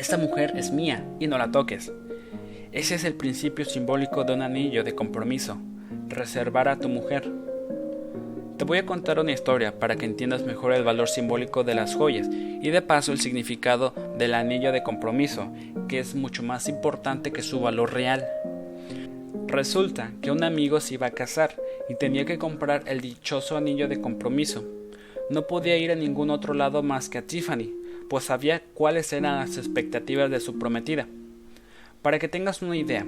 esta 0.00 0.16
mujer 0.16 0.54
es 0.56 0.70
mía 0.70 1.04
y 1.18 1.26
no 1.26 1.36
la 1.36 1.50
toques. 1.50 1.92
Ese 2.72 2.94
es 2.94 3.04
el 3.04 3.14
principio 3.14 3.64
simbólico 3.64 4.24
de 4.24 4.32
un 4.32 4.42
anillo 4.42 4.82
de 4.82 4.94
compromiso, 4.94 5.58
reservar 6.08 6.68
a 6.68 6.78
tu 6.78 6.88
mujer. 6.88 7.30
Te 8.56 8.64
voy 8.64 8.78
a 8.78 8.86
contar 8.86 9.18
una 9.18 9.32
historia 9.32 9.78
para 9.78 9.96
que 9.96 10.06
entiendas 10.06 10.42
mejor 10.42 10.72
el 10.72 10.84
valor 10.84 11.08
simbólico 11.08 11.64
de 11.64 11.74
las 11.74 11.94
joyas 11.94 12.28
y 12.30 12.70
de 12.70 12.82
paso 12.82 13.12
el 13.12 13.20
significado 13.20 13.92
del 14.16 14.34
anillo 14.34 14.72
de 14.72 14.82
compromiso, 14.82 15.52
que 15.88 15.98
es 15.98 16.14
mucho 16.14 16.42
más 16.42 16.68
importante 16.68 17.30
que 17.32 17.42
su 17.42 17.60
valor 17.60 17.92
real. 17.92 18.26
Resulta 19.46 20.12
que 20.22 20.30
un 20.30 20.44
amigo 20.44 20.80
se 20.80 20.94
iba 20.94 21.08
a 21.08 21.12
casar 21.12 21.56
y 21.88 21.94
tenía 21.94 22.24
que 22.24 22.38
comprar 22.38 22.84
el 22.86 23.00
dichoso 23.00 23.56
anillo 23.56 23.88
de 23.88 24.00
compromiso. 24.00 24.64
No 25.28 25.46
podía 25.46 25.76
ir 25.76 25.90
a 25.90 25.96
ningún 25.96 26.30
otro 26.30 26.54
lado 26.54 26.82
más 26.82 27.08
que 27.08 27.18
a 27.18 27.22
Tiffany, 27.22 27.72
pues 28.08 28.24
sabía 28.24 28.62
cuáles 28.74 29.12
eran 29.12 29.36
las 29.36 29.56
expectativas 29.56 30.30
de 30.30 30.40
su 30.40 30.58
prometida. 30.58 31.06
Para 32.02 32.18
que 32.18 32.28
tengas 32.28 32.62
una 32.62 32.76
idea, 32.76 33.06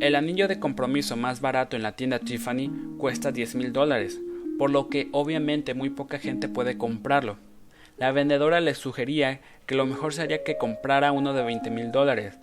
el 0.00 0.14
anillo 0.14 0.48
de 0.48 0.60
compromiso 0.60 1.16
más 1.16 1.40
barato 1.40 1.76
en 1.76 1.82
la 1.82 1.96
tienda 1.96 2.20
Tiffany 2.20 2.70
cuesta 2.96 3.32
10 3.32 3.54
mil 3.56 3.72
dólares, 3.72 4.20
por 4.58 4.70
lo 4.70 4.88
que 4.88 5.08
obviamente 5.12 5.74
muy 5.74 5.90
poca 5.90 6.18
gente 6.18 6.48
puede 6.48 6.78
comprarlo. 6.78 7.36
La 7.98 8.12
vendedora 8.12 8.60
le 8.60 8.74
sugería 8.74 9.40
que 9.66 9.74
lo 9.74 9.84
mejor 9.84 10.14
sería 10.14 10.42
que 10.42 10.56
comprara 10.56 11.12
uno 11.12 11.34
de 11.34 11.42
20 11.42 11.70
mil 11.70 11.92
dólares. 11.92 12.38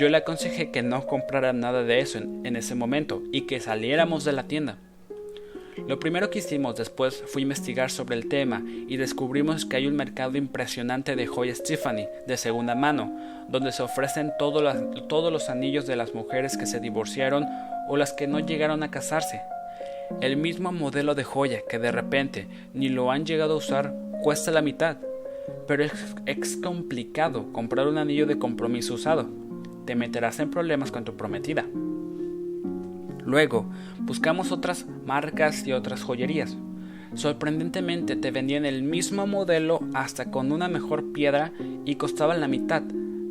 Yo 0.00 0.08
le 0.08 0.16
aconsejé 0.16 0.70
que 0.70 0.82
no 0.82 1.06
comprara 1.06 1.52
nada 1.52 1.82
de 1.82 2.00
eso 2.00 2.16
en 2.16 2.56
ese 2.56 2.74
momento 2.74 3.22
y 3.32 3.42
que 3.42 3.60
saliéramos 3.60 4.24
de 4.24 4.32
la 4.32 4.44
tienda. 4.44 4.78
Lo 5.86 6.00
primero 6.00 6.30
que 6.30 6.38
hicimos 6.38 6.74
después 6.74 7.22
fue 7.26 7.42
investigar 7.42 7.90
sobre 7.90 8.16
el 8.16 8.26
tema 8.26 8.62
y 8.88 8.96
descubrimos 8.96 9.66
que 9.66 9.76
hay 9.76 9.86
un 9.86 9.96
mercado 9.96 10.38
impresionante 10.38 11.16
de 11.16 11.26
joyas 11.26 11.62
Tiffany 11.62 12.08
de 12.26 12.38
segunda 12.38 12.74
mano, 12.74 13.14
donde 13.50 13.72
se 13.72 13.82
ofrecen 13.82 14.32
todos 14.38 14.62
los 15.30 15.50
anillos 15.50 15.86
de 15.86 15.96
las 15.96 16.14
mujeres 16.14 16.56
que 16.56 16.64
se 16.64 16.80
divorciaron 16.80 17.44
o 17.86 17.98
las 17.98 18.14
que 18.14 18.26
no 18.26 18.40
llegaron 18.40 18.82
a 18.82 18.90
casarse. 18.90 19.42
El 20.22 20.38
mismo 20.38 20.72
modelo 20.72 21.14
de 21.14 21.24
joya 21.24 21.60
que 21.68 21.78
de 21.78 21.92
repente 21.92 22.46
ni 22.72 22.88
lo 22.88 23.10
han 23.10 23.26
llegado 23.26 23.52
a 23.52 23.58
usar 23.58 23.92
cuesta 24.22 24.50
la 24.50 24.62
mitad, 24.62 24.96
pero 25.68 25.84
es, 25.84 25.92
es 26.24 26.56
complicado 26.56 27.52
comprar 27.52 27.86
un 27.86 27.98
anillo 27.98 28.24
de 28.24 28.38
compromiso 28.38 28.94
usado. 28.94 29.49
Te 29.90 29.96
meterás 29.96 30.38
en 30.38 30.50
problemas 30.52 30.92
con 30.92 31.02
tu 31.02 31.16
prometida. 31.16 31.66
Luego, 33.24 33.66
buscamos 33.98 34.52
otras 34.52 34.86
marcas 35.04 35.66
y 35.66 35.72
otras 35.72 36.04
joyerías. 36.04 36.56
Sorprendentemente 37.14 38.14
te 38.14 38.30
vendían 38.30 38.66
el 38.66 38.84
mismo 38.84 39.26
modelo 39.26 39.80
hasta 39.92 40.30
con 40.30 40.52
una 40.52 40.68
mejor 40.68 41.12
piedra 41.12 41.52
y 41.84 41.96
costaban 41.96 42.40
la 42.40 42.46
mitad. 42.46 42.84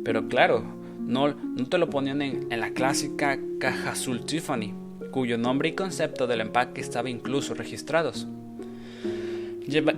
Pero 0.04 0.28
claro, 0.28 0.62
no, 1.00 1.28
no 1.28 1.66
te 1.66 1.78
lo 1.78 1.88
ponían 1.88 2.20
en, 2.20 2.50
la 2.50 2.72
clásica 2.72 3.38
caja 3.58 3.92
azul 3.92 4.26
Tiffany, 4.26 4.74
cuyo 5.12 5.38
nombre 5.38 5.70
y 5.70 5.72
concepto 5.72 6.26
del 6.26 6.42
empaque 6.42 6.82
estaba 6.82 7.08
incluso 7.08 7.54
registrados. 7.54 8.28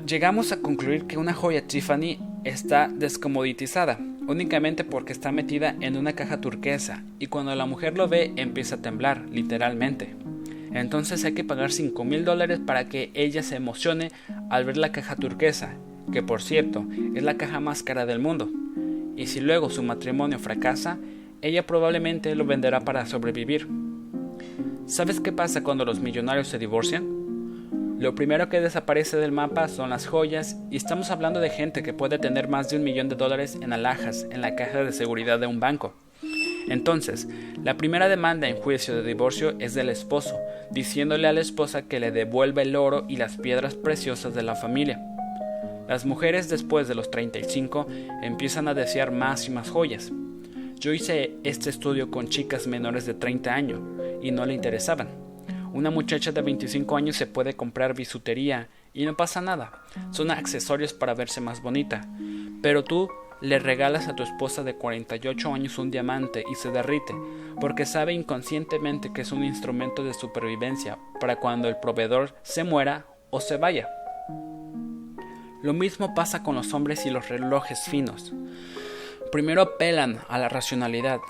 Llegamos 0.07 0.53
a 0.53 0.61
concluir 0.63 1.09
que 1.09 1.19
una 1.19 1.35
joya 1.35 1.67
Tiffany 1.67 2.19
está 2.45 2.87
descomoditizada, 2.87 3.99
únicamente 4.29 4.85
porque 4.85 5.13
está 5.13 5.33
metida 5.33 5.75
en 5.81 5.97
una 5.97 6.13
caja 6.13 6.41
turquesa, 6.41 7.03
y 7.19 7.27
cuando 7.27 7.55
la 7.55 7.67
mujer 7.67 7.97
lo 7.97 8.09
ve 8.09 8.33
empieza 8.37 8.77
a 8.77 8.83
temblar, 8.83 9.27
literalmente. 9.31 10.15
Entonces 10.73 11.25
hay 11.25 11.33
que 11.33 11.45
pagar 11.45 11.73
5 11.73 12.05
mil 12.05 12.25
dólares 12.25 12.61
para 12.65 12.89
que 12.89 13.11
ella 13.15 13.43
se 13.43 13.57
emocione 13.57 14.11
al 14.51 14.65
ver 14.65 14.77
la 14.77 14.93
caja 14.93 15.17
turquesa, 15.17 15.75
que 16.13 16.23
por 16.23 16.43
cierto 16.43 16.87
es 17.15 17.23
la 17.23 17.37
caja 17.37 17.61
más 17.61 17.83
cara 17.83 18.07
del 18.07 18.19
mundo. 18.19 18.49
Y 19.17 19.27
si 19.27 19.41
luego 19.41 19.69
su 19.71 19.83
matrimonio 19.83 20.39
fracasa, 20.39 20.99
ella 21.43 21.67
probablemente 21.67 22.35
lo 22.35 22.47
venderá 22.47 22.81
para 22.81 23.05
sobrevivir. 23.05 23.69
¿Sabes 24.87 25.21
qué 25.21 25.33
pasa 25.33 25.63
cuando 25.63 25.85
los 25.85 26.01
millonarios 26.01 26.49
se 26.49 26.59
divorcian? 26.59 27.22
Lo 28.03 28.17
primero 28.17 28.49
que 28.49 28.61
desaparece 28.61 29.17
del 29.17 29.31
mapa 29.31 29.69
son 29.69 29.91
las 29.91 30.09
joyas 30.09 30.57
y 30.73 30.77
estamos 30.77 31.13
hablando 31.13 31.39
de 31.39 31.51
gente 31.51 31.85
que 31.85 31.93
puede 31.93 32.19
tener 32.19 32.49
más 32.49 32.69
de 32.69 32.77
un 32.77 32.83
millón 32.83 33.09
de 33.09 33.15
dólares 33.15 33.57
en 33.63 33.73
alhajas 33.73 34.27
en 34.29 34.41
la 34.41 34.57
caja 34.57 34.83
de 34.83 34.91
seguridad 34.91 35.39
de 35.39 35.47
un 35.47 35.61
banco. 35.61 35.95
Entonces, 36.69 37.29
la 37.63 37.77
primera 37.77 38.09
demanda 38.09 38.49
en 38.49 38.57
juicio 38.57 38.97
de 38.97 39.05
divorcio 39.05 39.55
es 39.61 39.75
del 39.75 39.89
esposo, 39.89 40.37
diciéndole 40.73 41.29
a 41.29 41.33
la 41.33 41.43
esposa 41.43 41.83
que 41.83 42.01
le 42.01 42.11
devuelva 42.11 42.63
el 42.63 42.75
oro 42.75 43.05
y 43.09 43.19
las 43.19 43.37
piedras 43.37 43.77
preciosas 43.77 44.35
de 44.35 44.43
la 44.43 44.57
familia. 44.57 45.01
Las 45.87 46.05
mujeres 46.05 46.49
después 46.49 46.89
de 46.89 46.97
los 46.97 47.09
35 47.09 47.87
empiezan 48.25 48.67
a 48.67 48.75
desear 48.75 49.13
más 49.13 49.47
y 49.47 49.53
más 49.53 49.71
joyas. 49.71 50.11
Yo 50.81 50.93
hice 50.93 51.37
este 51.45 51.71
estudio 51.71 52.11
con 52.11 52.27
chicas 52.27 52.67
menores 52.67 53.07
de 53.07 53.15
30 53.15 53.55
años 53.55 53.81
y 54.21 54.33
no 54.33 54.45
le 54.45 54.55
interesaban. 54.55 55.32
Una 55.73 55.91
muchacha 55.91 56.33
de 56.33 56.43
25 56.43 56.97
años 56.97 57.17
se 57.17 57.27
puede 57.27 57.55
comprar 57.55 57.95
bisutería 57.95 58.69
y 58.93 59.07
no 59.07 59.17
pasa 59.17 59.41
nada. 59.41 59.83
Son 60.11 60.31
accesorios 60.31 60.93
para 60.93 61.15
verse 61.15 61.41
más 61.41 61.63
bonita. 61.63 62.07
Pero 62.63 62.85
tú 62.85 63.09
le 63.41 63.59
regalas 63.59 64.07
a 64.07 64.15
tu 64.15 64.23
esposa 64.23 64.63
de 64.63 64.77
48 64.77 65.55
años 65.55 65.79
un 65.79 65.91
diamante 65.91 66.45
y 66.51 66.55
se 66.55 66.71
derrite, 66.71 67.15
porque 67.61 67.87
sabe 67.87 68.13
inconscientemente 68.13 69.13
que 69.13 69.23
es 69.23 69.33
un 69.33 69.45
instrumento 69.45 70.05
de 70.05 70.15
supervivencia 70.15 70.99
para 71.19 71.37
cuando 71.37 71.69
el 71.69 71.79
proveedor 71.79 72.35
se 72.43 72.65
muera 72.65 73.07
o 73.31 73.41
se 73.41 73.57
vaya. 73.57 73.89
Lo 75.63 75.73
mismo 75.73 76.15
pasa 76.15 76.43
con 76.43 76.55
los 76.55 76.75
hombres 76.75 77.07
y 77.07 77.11
los 77.11 77.29
relojes 77.29 77.81
finos. 77.89 78.33
Primero 79.33 79.63
apelan 79.63 80.21
a 80.29 80.39
la 80.39 80.49
racionalidad, 80.49 81.21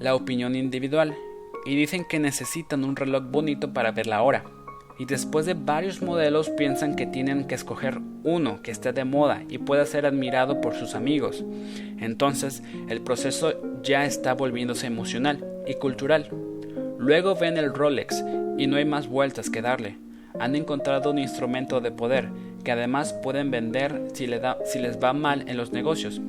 la 0.00 0.14
opinión 0.14 0.56
individual, 0.56 1.16
y 1.64 1.76
dicen 1.76 2.04
que 2.08 2.18
necesitan 2.18 2.84
un 2.84 2.96
reloj 2.96 3.24
bonito 3.30 3.72
para 3.72 3.92
ver 3.92 4.06
la 4.06 4.22
hora. 4.22 4.44
Y 4.98 5.04
después 5.04 5.46
de 5.46 5.54
varios 5.54 6.02
modelos 6.02 6.50
piensan 6.50 6.96
que 6.96 7.06
tienen 7.06 7.46
que 7.46 7.54
escoger 7.54 7.98
uno 8.24 8.62
que 8.62 8.70
esté 8.70 8.92
de 8.92 9.04
moda 9.04 9.42
y 9.48 9.58
pueda 9.58 9.86
ser 9.86 10.06
admirado 10.06 10.60
por 10.60 10.74
sus 10.74 10.94
amigos. 10.94 11.44
Entonces 11.98 12.62
el 12.88 13.00
proceso 13.00 13.54
ya 13.82 14.04
está 14.04 14.34
volviéndose 14.34 14.86
emocional 14.86 15.44
y 15.66 15.74
cultural. 15.74 16.28
Luego 16.98 17.34
ven 17.34 17.56
el 17.56 17.74
Rolex 17.74 18.22
y 18.58 18.66
no 18.66 18.76
hay 18.76 18.84
más 18.84 19.08
vueltas 19.08 19.50
que 19.50 19.62
darle. 19.62 19.98
Han 20.38 20.54
encontrado 20.54 21.10
un 21.10 21.18
instrumento 21.18 21.80
de 21.80 21.90
poder 21.90 22.28
que 22.64 22.72
además 22.72 23.12
pueden 23.12 23.50
vender 23.50 24.08
si, 24.12 24.28
si 24.64 24.78
les 24.78 25.02
va 25.02 25.12
mal 25.12 25.48
en 25.48 25.56
los 25.56 25.72
negocios. 25.72 26.20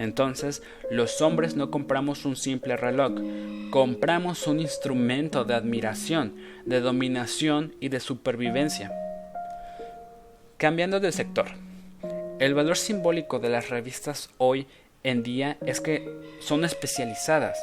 Entonces, 0.00 0.62
los 0.90 1.20
hombres 1.20 1.56
no 1.56 1.70
compramos 1.70 2.24
un 2.24 2.34
simple 2.34 2.74
reloj, 2.78 3.12
compramos 3.70 4.46
un 4.46 4.58
instrumento 4.58 5.44
de 5.44 5.52
admiración, 5.52 6.36
de 6.64 6.80
dominación 6.80 7.76
y 7.80 7.90
de 7.90 8.00
supervivencia. 8.00 8.90
Cambiando 10.56 11.00
de 11.00 11.12
sector, 11.12 11.48
el 12.38 12.54
valor 12.54 12.78
simbólico 12.78 13.40
de 13.40 13.50
las 13.50 13.68
revistas 13.68 14.30
hoy 14.38 14.66
en 15.04 15.22
día 15.22 15.58
es 15.66 15.82
que 15.82 16.10
son 16.40 16.64
especializadas. 16.64 17.58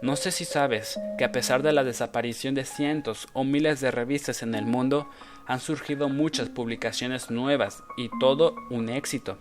No 0.00 0.16
sé 0.16 0.30
si 0.30 0.46
sabes 0.46 0.98
que 1.18 1.24
a 1.24 1.32
pesar 1.32 1.62
de 1.62 1.74
la 1.74 1.84
desaparición 1.84 2.54
de 2.54 2.64
cientos 2.64 3.28
o 3.34 3.44
miles 3.44 3.82
de 3.82 3.90
revistas 3.90 4.42
en 4.42 4.54
el 4.54 4.64
mundo, 4.64 5.10
han 5.46 5.60
surgido 5.60 6.08
muchas 6.08 6.48
publicaciones 6.48 7.30
nuevas 7.30 7.82
y 7.98 8.08
todo 8.18 8.54
un 8.70 8.88
éxito. 8.88 9.36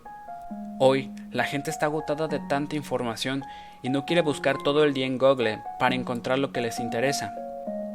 Hoy 0.80 1.12
la 1.32 1.46
gente 1.46 1.72
está 1.72 1.86
agotada 1.86 2.28
de 2.28 2.40
tanta 2.50 2.76
información 2.76 3.44
y 3.82 3.90
no 3.90 4.06
quiere 4.06 4.22
buscar 4.22 4.58
todo 4.58 4.84
el 4.84 4.94
día 4.94 5.06
en 5.06 5.18
Google 5.18 5.62
para 5.80 5.96
encontrar 5.96 6.40
lo 6.40 6.52
que 6.52 6.62
les 6.62 6.80
interesa. 6.80 7.34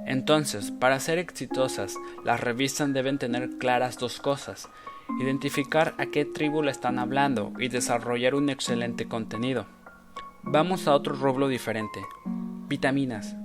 Entonces, 0.07 0.71
para 0.71 0.99
ser 0.99 1.19
exitosas, 1.19 1.95
las 2.25 2.41
revistas 2.41 2.93
deben 2.93 3.19
tener 3.19 3.59
claras 3.59 3.99
dos 3.99 4.19
cosas, 4.19 4.69
identificar 5.21 5.95
a 5.99 6.07
qué 6.07 6.25
tribu 6.25 6.63
le 6.63 6.71
están 6.71 6.99
hablando 6.99 7.53
y 7.59 7.69
desarrollar 7.69 8.35
un 8.35 8.49
excelente 8.49 9.07
contenido. 9.07 9.67
Vamos 10.43 10.89
a 10.89 10.95
otro 10.95 11.15
rublo 11.15 11.49
diferente. 11.49 12.01
Vitaminas. 12.67 13.37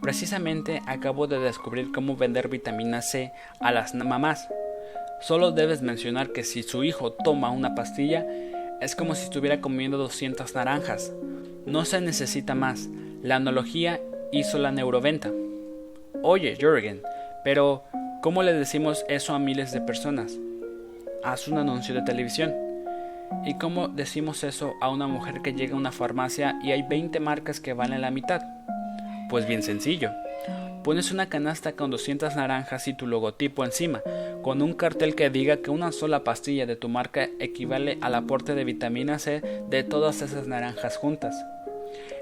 Precisamente 0.00 0.80
acabo 0.86 1.26
de 1.26 1.40
descubrir 1.40 1.90
cómo 1.90 2.16
vender 2.16 2.48
vitamina 2.48 3.02
C 3.02 3.32
a 3.60 3.72
las 3.72 3.94
mamás. 3.94 4.48
Solo 5.20 5.50
debes 5.50 5.82
mencionar 5.82 6.32
que 6.32 6.44
si 6.44 6.62
su 6.62 6.84
hijo 6.84 7.12
toma 7.12 7.50
una 7.50 7.74
pastilla, 7.74 8.26
es 8.80 8.94
como 8.94 9.14
si 9.14 9.24
estuviera 9.24 9.60
comiendo 9.60 9.98
200 9.98 10.54
naranjas. 10.54 11.12
No 11.66 11.84
se 11.84 12.00
necesita 12.00 12.54
más. 12.54 12.88
La 13.22 13.36
analogía 13.36 14.00
hizo 14.30 14.58
la 14.58 14.70
neuroventa. 14.70 15.30
Oye, 16.22 16.56
Jürgen, 16.56 17.02
pero 17.42 17.82
¿cómo 18.22 18.42
le 18.44 18.52
decimos 18.52 19.04
eso 19.08 19.34
a 19.34 19.40
miles 19.40 19.72
de 19.72 19.80
personas? 19.80 20.38
Haz 21.24 21.48
un 21.48 21.58
anuncio 21.58 21.94
de 21.94 22.02
televisión. 22.02 22.54
¿Y 23.44 23.54
cómo 23.54 23.88
decimos 23.88 24.44
eso 24.44 24.74
a 24.80 24.88
una 24.88 25.08
mujer 25.08 25.42
que 25.42 25.52
llega 25.52 25.74
a 25.74 25.78
una 25.78 25.92
farmacia 25.92 26.58
y 26.62 26.70
hay 26.70 26.82
20 26.82 27.18
marcas 27.20 27.60
que 27.60 27.72
valen 27.72 28.00
la 28.00 28.10
mitad? 28.12 28.40
Pues 29.28 29.46
bien 29.46 29.62
sencillo. 29.62 30.10
Pones 30.82 31.12
una 31.12 31.28
canasta 31.28 31.72
con 31.72 31.90
200 31.90 32.34
naranjas 32.36 32.88
y 32.88 32.96
tu 32.96 33.06
logotipo 33.06 33.64
encima, 33.64 34.02
con 34.42 34.62
un 34.62 34.72
cartel 34.72 35.14
que 35.14 35.28
diga 35.28 35.58
que 35.58 35.70
una 35.70 35.92
sola 35.92 36.24
pastilla 36.24 36.64
de 36.64 36.76
tu 36.76 36.88
marca 36.88 37.28
equivale 37.38 37.98
al 38.00 38.14
aporte 38.14 38.54
de 38.54 38.64
vitamina 38.64 39.18
C 39.18 39.42
de 39.68 39.82
todas 39.82 40.22
esas 40.22 40.46
naranjas 40.46 40.96
juntas. 40.96 41.34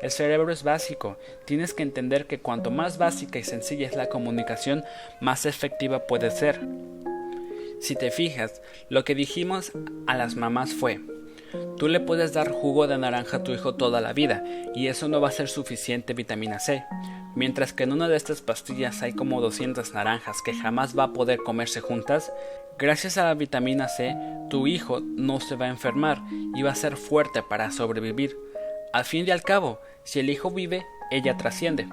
El 0.03 0.11
cerebro 0.11 0.53
es 0.53 0.63
básico, 0.63 1.17
tienes 1.45 1.75
que 1.75 1.83
entender 1.83 2.27
que 2.27 2.41
cuanto 2.41 2.71
más 2.71 2.99
básica 2.99 3.39
y 3.39 3.45
sencilla 3.45 3.87
es 3.87 3.95
la 3.95 4.09
comunicación, 4.09 4.83
más 5.21 5.47
efectiva 5.47 6.07
puede 6.07 6.31
ser. 6.31 6.61
Si 7.81 7.95
te 7.95 8.11
fijas, 8.11 8.63
lo 8.89 9.05
que 9.05 9.15
dijimos 9.15 9.73
a 10.07 10.17
las 10.17 10.35
mamás 10.35 10.73
fue, 10.73 11.01
Tú 11.77 11.89
le 11.89 12.01
puedes 12.01 12.33
dar 12.33 12.51
jugo 12.51 12.87
de 12.87 12.99
naranja 12.99 13.39
a 13.39 13.43
tu 13.43 13.53
hijo 13.53 13.75
toda 13.75 14.01
la 14.01 14.13
vida 14.13 14.45
y 14.75 14.89
eso 14.89 15.09
no 15.09 15.21
va 15.21 15.29
a 15.29 15.33
ser 15.33 15.49
suficiente 15.49 16.15
vitamina 16.15 16.59
C. 16.59 16.85
Mientras 17.35 17.73
que 17.73 17.85
en 17.85 17.93
una 17.93 18.09
de 18.09 18.17
estas 18.17 18.41
pastillas 18.41 19.03
hay 19.03 19.13
como 19.13 19.41
200 19.41 19.93
naranjas 19.93 20.41
que 20.43 20.55
jamás 20.55 20.99
va 20.99 21.05
a 21.05 21.13
poder 21.13 21.39
comerse 21.39 21.81
juntas, 21.81 22.33
gracias 22.79 23.19
a 23.19 23.25
la 23.25 23.35
vitamina 23.35 23.89
C 23.89 24.17
tu 24.49 24.67
hijo 24.67 25.01
no 25.01 25.41
se 25.41 25.57
va 25.57 25.67
a 25.67 25.71
enfermar 25.71 26.23
y 26.55 26.63
va 26.63 26.71
a 26.71 26.77
ser 26.77 26.97
fuerte 26.97 27.43
para 27.43 27.71
sobrevivir. 27.71 28.37
Al 28.93 29.05
fin 29.05 29.27
y 29.27 29.31
al 29.31 29.43
cabo, 29.43 29.81
si 30.05 30.21
el 30.21 30.31
hijo 30.31 30.51
vive, 30.51 30.87
ella 31.11 31.37
trasciende. 31.37 31.89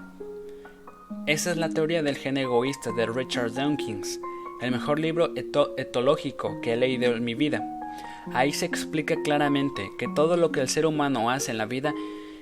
Esa 1.25 1.51
es 1.51 1.57
la 1.57 1.69
teoría 1.69 2.03
del 2.03 2.17
gen 2.17 2.37
egoísta 2.37 2.91
de 2.91 3.05
Richard 3.05 3.53
Dawkins, 3.53 4.19
el 4.61 4.71
mejor 4.71 4.99
libro 4.99 5.33
etológico 5.35 6.59
que 6.61 6.73
he 6.73 6.77
leído 6.77 7.15
en 7.15 7.23
mi 7.23 7.33
vida. 7.33 7.61
Ahí 8.31 8.53
se 8.53 8.65
explica 8.65 9.15
claramente 9.23 9.91
que 9.97 10.07
todo 10.07 10.37
lo 10.37 10.51
que 10.51 10.61
el 10.61 10.69
ser 10.69 10.85
humano 10.85 11.29
hace 11.29 11.51
en 11.51 11.57
la 11.57 11.65
vida 11.65 11.93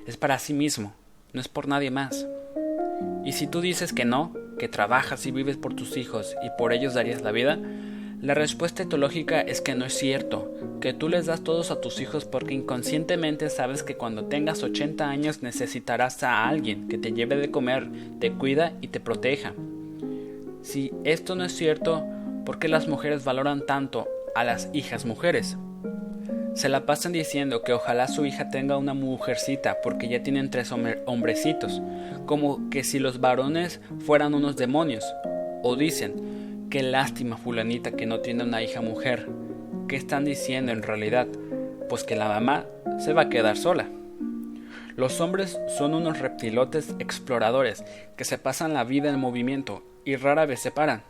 es 0.06 0.18
para 0.18 0.40
sí 0.40 0.54
mismo, 0.54 0.94
no 1.34 1.42
es 1.42 1.48
por 1.48 1.68
nadie 1.68 1.92
más. 1.92 2.28
Y 3.26 3.34
si 3.34 3.48
tú 3.48 3.62
dices 3.62 3.94
que 3.94 4.06
no, 4.06 4.34
que 4.60 4.68
trabajas 4.68 5.26
y 5.26 5.32
vives 5.32 5.58
por 5.58 5.74
tus 5.74 5.98
hijos 5.98 6.36
y 6.44 6.50
por 6.58 6.74
ellos 6.74 6.94
darías 6.94 7.22
la 7.22 7.32
vida, 7.32 7.58
la 8.22 8.36
respuesta 8.36 8.84
etológica 8.84 9.42
es 9.42 9.62
que 9.62 9.74
no 9.74 9.86
es 9.86 9.98
cierto, 9.98 10.54
que 10.80 10.94
tú 10.94 11.10
les 11.10 11.26
das 11.26 11.44
todos 11.44 11.72
a 11.72 11.82
tus 11.82 12.00
hijos 12.00 12.26
porque 12.26 12.54
inconscientemente 12.54 13.50
sabes 13.50 13.82
que 13.82 13.98
cuando 13.98 14.26
tengas 14.26 14.62
80 14.62 15.10
años 15.10 15.42
necesitarás 15.42 16.22
a 16.22 16.48
alguien 16.48 16.88
que 16.88 17.00
te 17.00 17.14
lleve 17.14 17.38
de 17.38 17.50
comer, 17.50 17.90
te 18.20 18.32
cuida 18.32 18.74
y 18.82 18.90
te 18.90 19.00
proteja. 19.00 19.54
Si 20.62 20.92
esto 21.04 21.36
no 21.36 21.44
es 21.44 21.56
cierto, 21.56 22.06
¿por 22.46 22.60
qué 22.60 22.68
las 22.68 22.88
mujeres 22.88 23.24
valoran 23.24 23.66
tanto 23.66 24.08
a 24.36 24.44
las 24.44 24.70
hijas 24.74 25.06
mujeres? 25.06 25.58
Se 26.54 26.68
la 26.68 26.86
pasan 26.86 27.14
diciendo 27.14 27.64
que 27.64 27.72
ojalá 27.72 28.10
su 28.10 28.26
hija 28.26 28.50
tenga 28.50 28.78
una 28.78 28.94
mujercita 28.94 29.78
porque 29.82 30.10
ya 30.10 30.22
tienen 30.22 30.50
tres 30.50 30.72
hombrecitos, 30.72 31.82
como 32.26 32.70
que 32.70 32.84
si 32.84 33.00
los 33.00 33.22
varones 33.22 33.80
fueran 34.06 34.34
unos 34.34 34.58
demonios. 34.58 35.06
O 35.64 35.78
dicen, 35.78 36.68
qué 36.70 36.84
lástima 36.84 37.38
fulanita 37.38 37.92
que 37.92 38.06
no 38.06 38.20
tiene 38.20 38.44
una 38.44 38.62
hija 38.62 38.82
mujer. 38.82 39.30
¿Qué 39.88 39.96
están 39.96 40.26
diciendo 40.26 40.74
en 40.74 40.84
realidad? 40.84 41.28
Pues 41.88 42.04
que 42.04 42.18
la 42.18 42.28
mamá 42.28 42.66
se 43.00 43.14
va 43.14 43.24
a 43.24 43.30
quedar 43.30 43.56
sola. 43.58 43.88
Los 44.98 45.22
hombres 45.22 45.58
son 45.78 45.94
unos 45.94 46.20
reptilotes 46.20 46.96
exploradores 47.00 47.86
que 48.18 48.26
se 48.26 48.38
pasan 48.38 48.74
la 48.74 48.84
vida 48.84 49.10
en 49.10 49.20
movimiento 49.20 49.84
y 50.04 50.18
rara 50.18 50.46
vez 50.46 50.60
se 50.60 50.72
paran. 50.72 51.04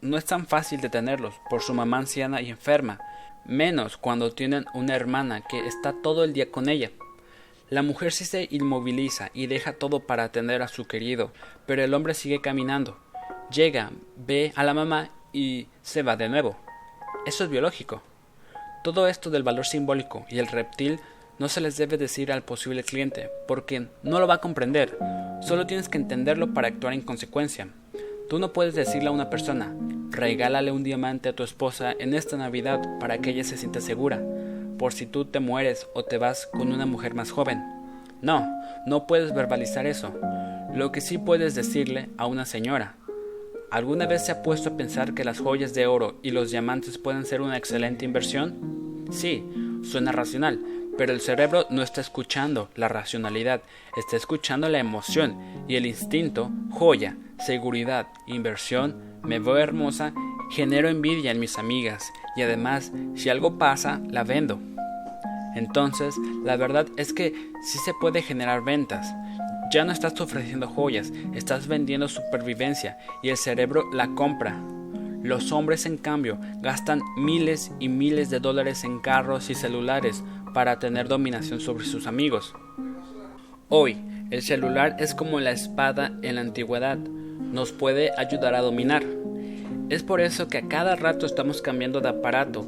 No 0.00 0.16
es 0.16 0.24
tan 0.24 0.46
fácil 0.46 0.80
detenerlos 0.80 1.34
por 1.50 1.60
su 1.60 1.74
mamá 1.74 1.98
anciana 1.98 2.40
y 2.40 2.48
enferma, 2.50 3.00
menos 3.44 3.96
cuando 3.96 4.32
tienen 4.32 4.66
una 4.74 4.94
hermana 4.94 5.42
que 5.42 5.66
está 5.66 5.94
todo 6.02 6.24
el 6.24 6.32
día 6.32 6.50
con 6.50 6.68
ella. 6.68 6.90
La 7.70 7.82
mujer 7.82 8.12
sí 8.12 8.24
se 8.24 8.48
inmoviliza 8.50 9.30
y 9.34 9.46
deja 9.46 9.74
todo 9.74 10.00
para 10.00 10.24
atender 10.24 10.62
a 10.62 10.68
su 10.68 10.86
querido, 10.86 11.32
pero 11.66 11.84
el 11.84 11.92
hombre 11.92 12.14
sigue 12.14 12.40
caminando. 12.40 12.98
Llega, 13.52 13.90
ve 14.16 14.52
a 14.56 14.64
la 14.64 14.74
mamá 14.74 15.10
y 15.32 15.68
se 15.82 16.02
va 16.02 16.16
de 16.16 16.28
nuevo. 16.28 16.56
Eso 17.26 17.44
es 17.44 17.50
biológico. 17.50 18.02
Todo 18.84 19.06
esto 19.08 19.28
del 19.28 19.42
valor 19.42 19.66
simbólico 19.66 20.24
y 20.30 20.38
el 20.38 20.46
reptil 20.46 20.98
no 21.38 21.48
se 21.48 21.60
les 21.60 21.76
debe 21.76 21.98
decir 21.98 22.32
al 22.32 22.42
posible 22.42 22.82
cliente, 22.82 23.30
porque 23.46 23.86
no 24.02 24.18
lo 24.18 24.26
va 24.26 24.34
a 24.34 24.40
comprender. 24.40 24.98
Solo 25.40 25.66
tienes 25.66 25.88
que 25.88 25.98
entenderlo 25.98 26.52
para 26.52 26.68
actuar 26.68 26.94
en 26.94 27.02
consecuencia. 27.02 27.68
Tú 28.28 28.38
no 28.38 28.52
puedes 28.52 28.74
decirle 28.74 29.08
a 29.08 29.12
una 29.12 29.30
persona, 29.30 29.74
regálale 30.10 30.70
un 30.70 30.84
diamante 30.84 31.30
a 31.30 31.32
tu 31.34 31.42
esposa 31.42 31.92
en 31.98 32.12
esta 32.12 32.36
Navidad 32.36 32.80
para 33.00 33.18
que 33.18 33.30
ella 33.30 33.42
se 33.42 33.56
sienta 33.56 33.80
segura 33.80 34.22
por 34.78 34.92
si 34.92 35.06
tú 35.06 35.24
te 35.24 35.40
mueres 35.40 35.88
o 35.94 36.04
te 36.04 36.18
vas 36.18 36.46
con 36.46 36.70
una 36.70 36.84
mujer 36.84 37.14
más 37.14 37.30
joven. 37.30 37.62
No, 38.20 38.46
no 38.86 39.06
puedes 39.06 39.34
verbalizar 39.34 39.86
eso. 39.86 40.12
Lo 40.74 40.92
que 40.92 41.00
sí 41.00 41.16
puedes 41.16 41.54
decirle 41.54 42.10
a 42.18 42.26
una 42.26 42.44
señora. 42.44 42.96
¿Alguna 43.70 44.06
vez 44.06 44.26
se 44.26 44.32
ha 44.32 44.42
puesto 44.42 44.70
a 44.70 44.76
pensar 44.76 45.14
que 45.14 45.24
las 45.24 45.40
joyas 45.40 45.74
de 45.74 45.86
oro 45.86 46.18
y 46.22 46.30
los 46.30 46.50
diamantes 46.50 46.98
pueden 46.98 47.24
ser 47.24 47.40
una 47.40 47.56
excelente 47.56 48.04
inversión? 48.04 49.06
Sí, 49.10 49.42
suena 49.82 50.12
racional, 50.12 50.60
pero 50.98 51.12
el 51.12 51.20
cerebro 51.20 51.66
no 51.70 51.82
está 51.82 52.02
escuchando 52.02 52.68
la 52.74 52.88
racionalidad, 52.88 53.62
está 53.96 54.16
escuchando 54.16 54.68
la 54.68 54.80
emoción 54.80 55.64
y 55.68 55.76
el 55.76 55.86
instinto, 55.86 56.50
joya, 56.70 57.16
seguridad, 57.38 58.08
inversión, 58.26 59.20
me 59.22 59.38
veo 59.38 59.56
hermosa 59.56 60.12
genero 60.50 60.88
envidia 60.88 61.30
en 61.30 61.40
mis 61.40 61.58
amigas 61.58 62.12
y 62.36 62.42
además 62.42 62.92
si 63.14 63.28
algo 63.28 63.58
pasa 63.58 64.00
la 64.08 64.24
vendo. 64.24 64.58
Entonces, 65.54 66.16
la 66.44 66.56
verdad 66.56 66.86
es 66.96 67.12
que 67.12 67.32
sí 67.62 67.78
se 67.84 67.94
puede 67.94 68.22
generar 68.22 68.62
ventas. 68.62 69.12
Ya 69.72 69.84
no 69.84 69.92
estás 69.92 70.20
ofreciendo 70.20 70.68
joyas, 70.68 71.12
estás 71.34 71.66
vendiendo 71.66 72.08
supervivencia 72.08 72.98
y 73.22 73.30
el 73.30 73.36
cerebro 73.36 73.84
la 73.92 74.08
compra. 74.14 74.60
Los 75.28 75.52
hombres, 75.52 75.84
en 75.84 75.98
cambio, 75.98 76.38
gastan 76.62 77.02
miles 77.18 77.70
y 77.78 77.90
miles 77.90 78.30
de 78.30 78.40
dólares 78.40 78.82
en 78.84 78.98
carros 78.98 79.50
y 79.50 79.54
celulares 79.54 80.24
para 80.54 80.78
tener 80.78 81.06
dominación 81.06 81.60
sobre 81.60 81.84
sus 81.84 82.06
amigos. 82.06 82.54
Hoy, 83.68 83.98
el 84.30 84.40
celular 84.40 84.96
es 84.98 85.14
como 85.14 85.38
la 85.38 85.50
espada 85.50 86.18
en 86.22 86.36
la 86.36 86.40
antigüedad, 86.40 86.96
nos 86.96 87.72
puede 87.72 88.10
ayudar 88.16 88.54
a 88.54 88.62
dominar. 88.62 89.04
Es 89.90 90.02
por 90.02 90.22
eso 90.22 90.48
que 90.48 90.56
a 90.56 90.66
cada 90.66 90.96
rato 90.96 91.26
estamos 91.26 91.60
cambiando 91.60 92.00
de 92.00 92.08
aparato. 92.08 92.66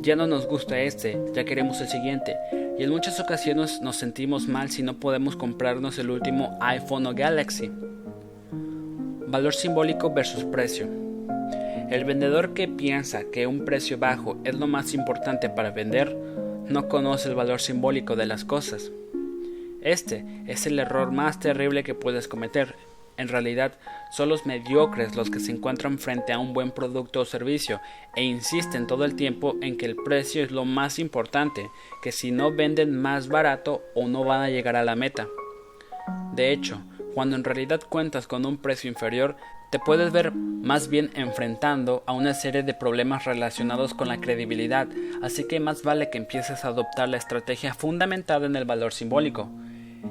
Ya 0.00 0.16
no 0.16 0.26
nos 0.26 0.48
gusta 0.48 0.80
este, 0.80 1.16
ya 1.32 1.44
queremos 1.44 1.80
el 1.80 1.86
siguiente. 1.86 2.34
Y 2.76 2.82
en 2.82 2.90
muchas 2.90 3.20
ocasiones 3.20 3.80
nos 3.82 3.94
sentimos 3.94 4.48
mal 4.48 4.68
si 4.68 4.82
no 4.82 4.98
podemos 4.98 5.36
comprarnos 5.36 5.96
el 6.00 6.10
último 6.10 6.58
iPhone 6.60 7.06
o 7.06 7.14
Galaxy. 7.14 7.70
Valor 9.28 9.54
simbólico 9.54 10.12
versus 10.12 10.42
precio. 10.42 11.09
El 11.90 12.04
vendedor 12.04 12.54
que 12.54 12.68
piensa 12.68 13.24
que 13.32 13.46
un 13.46 13.64
precio 13.64 13.98
bajo 13.98 14.38
es 14.44 14.54
lo 14.54 14.66
más 14.66 14.94
importante 14.94 15.50
para 15.50 15.72
vender, 15.72 16.16
no 16.66 16.88
conoce 16.88 17.28
el 17.28 17.34
valor 17.34 17.60
simbólico 17.60 18.16
de 18.16 18.26
las 18.26 18.44
cosas. 18.44 18.92
Este 19.82 20.24
es 20.46 20.66
el 20.66 20.78
error 20.78 21.10
más 21.10 21.40
terrible 21.40 21.82
que 21.82 21.94
puedes 21.94 22.28
cometer 22.28 22.74
en 23.20 23.28
realidad, 23.28 23.74
son 24.10 24.30
los 24.30 24.46
mediocres 24.46 25.14
los 25.14 25.28
que 25.28 25.40
se 25.40 25.52
encuentran 25.52 25.98
frente 25.98 26.32
a 26.32 26.38
un 26.38 26.54
buen 26.54 26.70
producto 26.70 27.20
o 27.20 27.24
servicio 27.26 27.78
e 28.16 28.24
insisten 28.24 28.86
todo 28.86 29.04
el 29.04 29.14
tiempo 29.14 29.56
en 29.60 29.76
que 29.76 29.84
el 29.84 29.94
precio 29.94 30.42
es 30.42 30.50
lo 30.50 30.64
más 30.64 30.98
importante, 30.98 31.70
que 32.00 32.12
si 32.12 32.30
no 32.30 32.50
venden 32.50 32.98
más 32.98 33.28
barato 33.28 33.82
o 33.94 34.08
no 34.08 34.24
van 34.24 34.40
a 34.40 34.48
llegar 34.48 34.74
a 34.74 34.84
la 34.84 34.96
meta. 34.96 35.28
De 36.32 36.50
hecho, 36.50 36.80
cuando 37.12 37.36
en 37.36 37.44
realidad 37.44 37.82
cuentas 37.86 38.26
con 38.26 38.46
un 38.46 38.56
precio 38.56 38.88
inferior, 38.88 39.36
te 39.70 39.78
puedes 39.78 40.12
ver 40.12 40.32
más 40.32 40.88
bien 40.88 41.10
enfrentando 41.14 42.02
a 42.06 42.12
una 42.12 42.34
serie 42.34 42.62
de 42.62 42.74
problemas 42.74 43.24
relacionados 43.24 43.94
con 43.94 44.08
la 44.08 44.20
credibilidad, 44.20 44.88
así 45.22 45.46
que 45.46 45.60
más 45.60 45.82
vale 45.82 46.10
que 46.10 46.18
empieces 46.18 46.64
a 46.64 46.68
adoptar 46.68 47.08
la 47.08 47.16
estrategia 47.16 47.72
fundamentada 47.72 48.46
en 48.46 48.56
el 48.56 48.64
valor 48.64 48.92
simbólico 48.92 49.48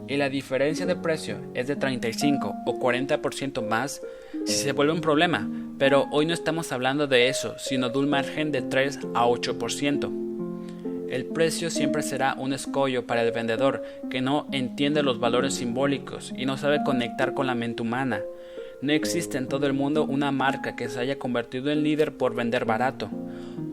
y 0.08 0.18
la 0.18 0.30
diferencia 0.30 0.86
de 0.86 0.96
precio 0.96 1.40
es 1.54 1.68
de 1.68 1.76
35 1.76 2.56
o 2.66 2.80
40% 2.80 3.68
más, 3.68 4.02
si 4.46 4.54
se 4.54 4.72
vuelve 4.72 4.94
un 4.94 5.02
problema, 5.02 5.48
pero 5.78 6.08
hoy 6.12 6.26
no 6.26 6.34
estamos 6.34 6.72
hablando 6.72 7.08
de 7.08 7.28
eso, 7.28 7.56
sino 7.58 7.90
de 7.90 8.00
un 8.00 8.10
margen 8.10 8.52
de 8.52 8.62
3 8.62 9.00
a 9.14 9.26
8%. 9.26 10.30
El 11.10 11.26
precio 11.26 11.70
siempre 11.70 12.04
será 12.04 12.36
un 12.38 12.54
escollo 12.54 13.08
para 13.08 13.24
el 13.24 13.32
vendedor 13.32 13.84
que 14.10 14.22
no 14.22 14.48
entiende 14.52 15.04
los 15.04 15.20
valores 15.20 15.56
simbólicos 15.56 16.32
y 16.38 16.46
no 16.46 16.58
sabe 16.58 16.84
conectar 16.84 17.34
con 17.34 17.48
la 17.48 17.56
mente 17.56 17.82
humana. 17.82 18.22
No 18.82 18.94
existe 18.94 19.38
en 19.38 19.50
todo 19.50 19.68
el 19.68 19.74
mundo 19.74 20.06
una 20.06 20.32
marca 20.32 20.78
que 20.78 20.88
se 20.88 21.00
haya 21.00 21.20
convertido 21.20 21.70
en 21.70 21.84
líder 21.84 22.16
por 22.16 22.34
vender 22.34 22.64
barato. 22.64 23.10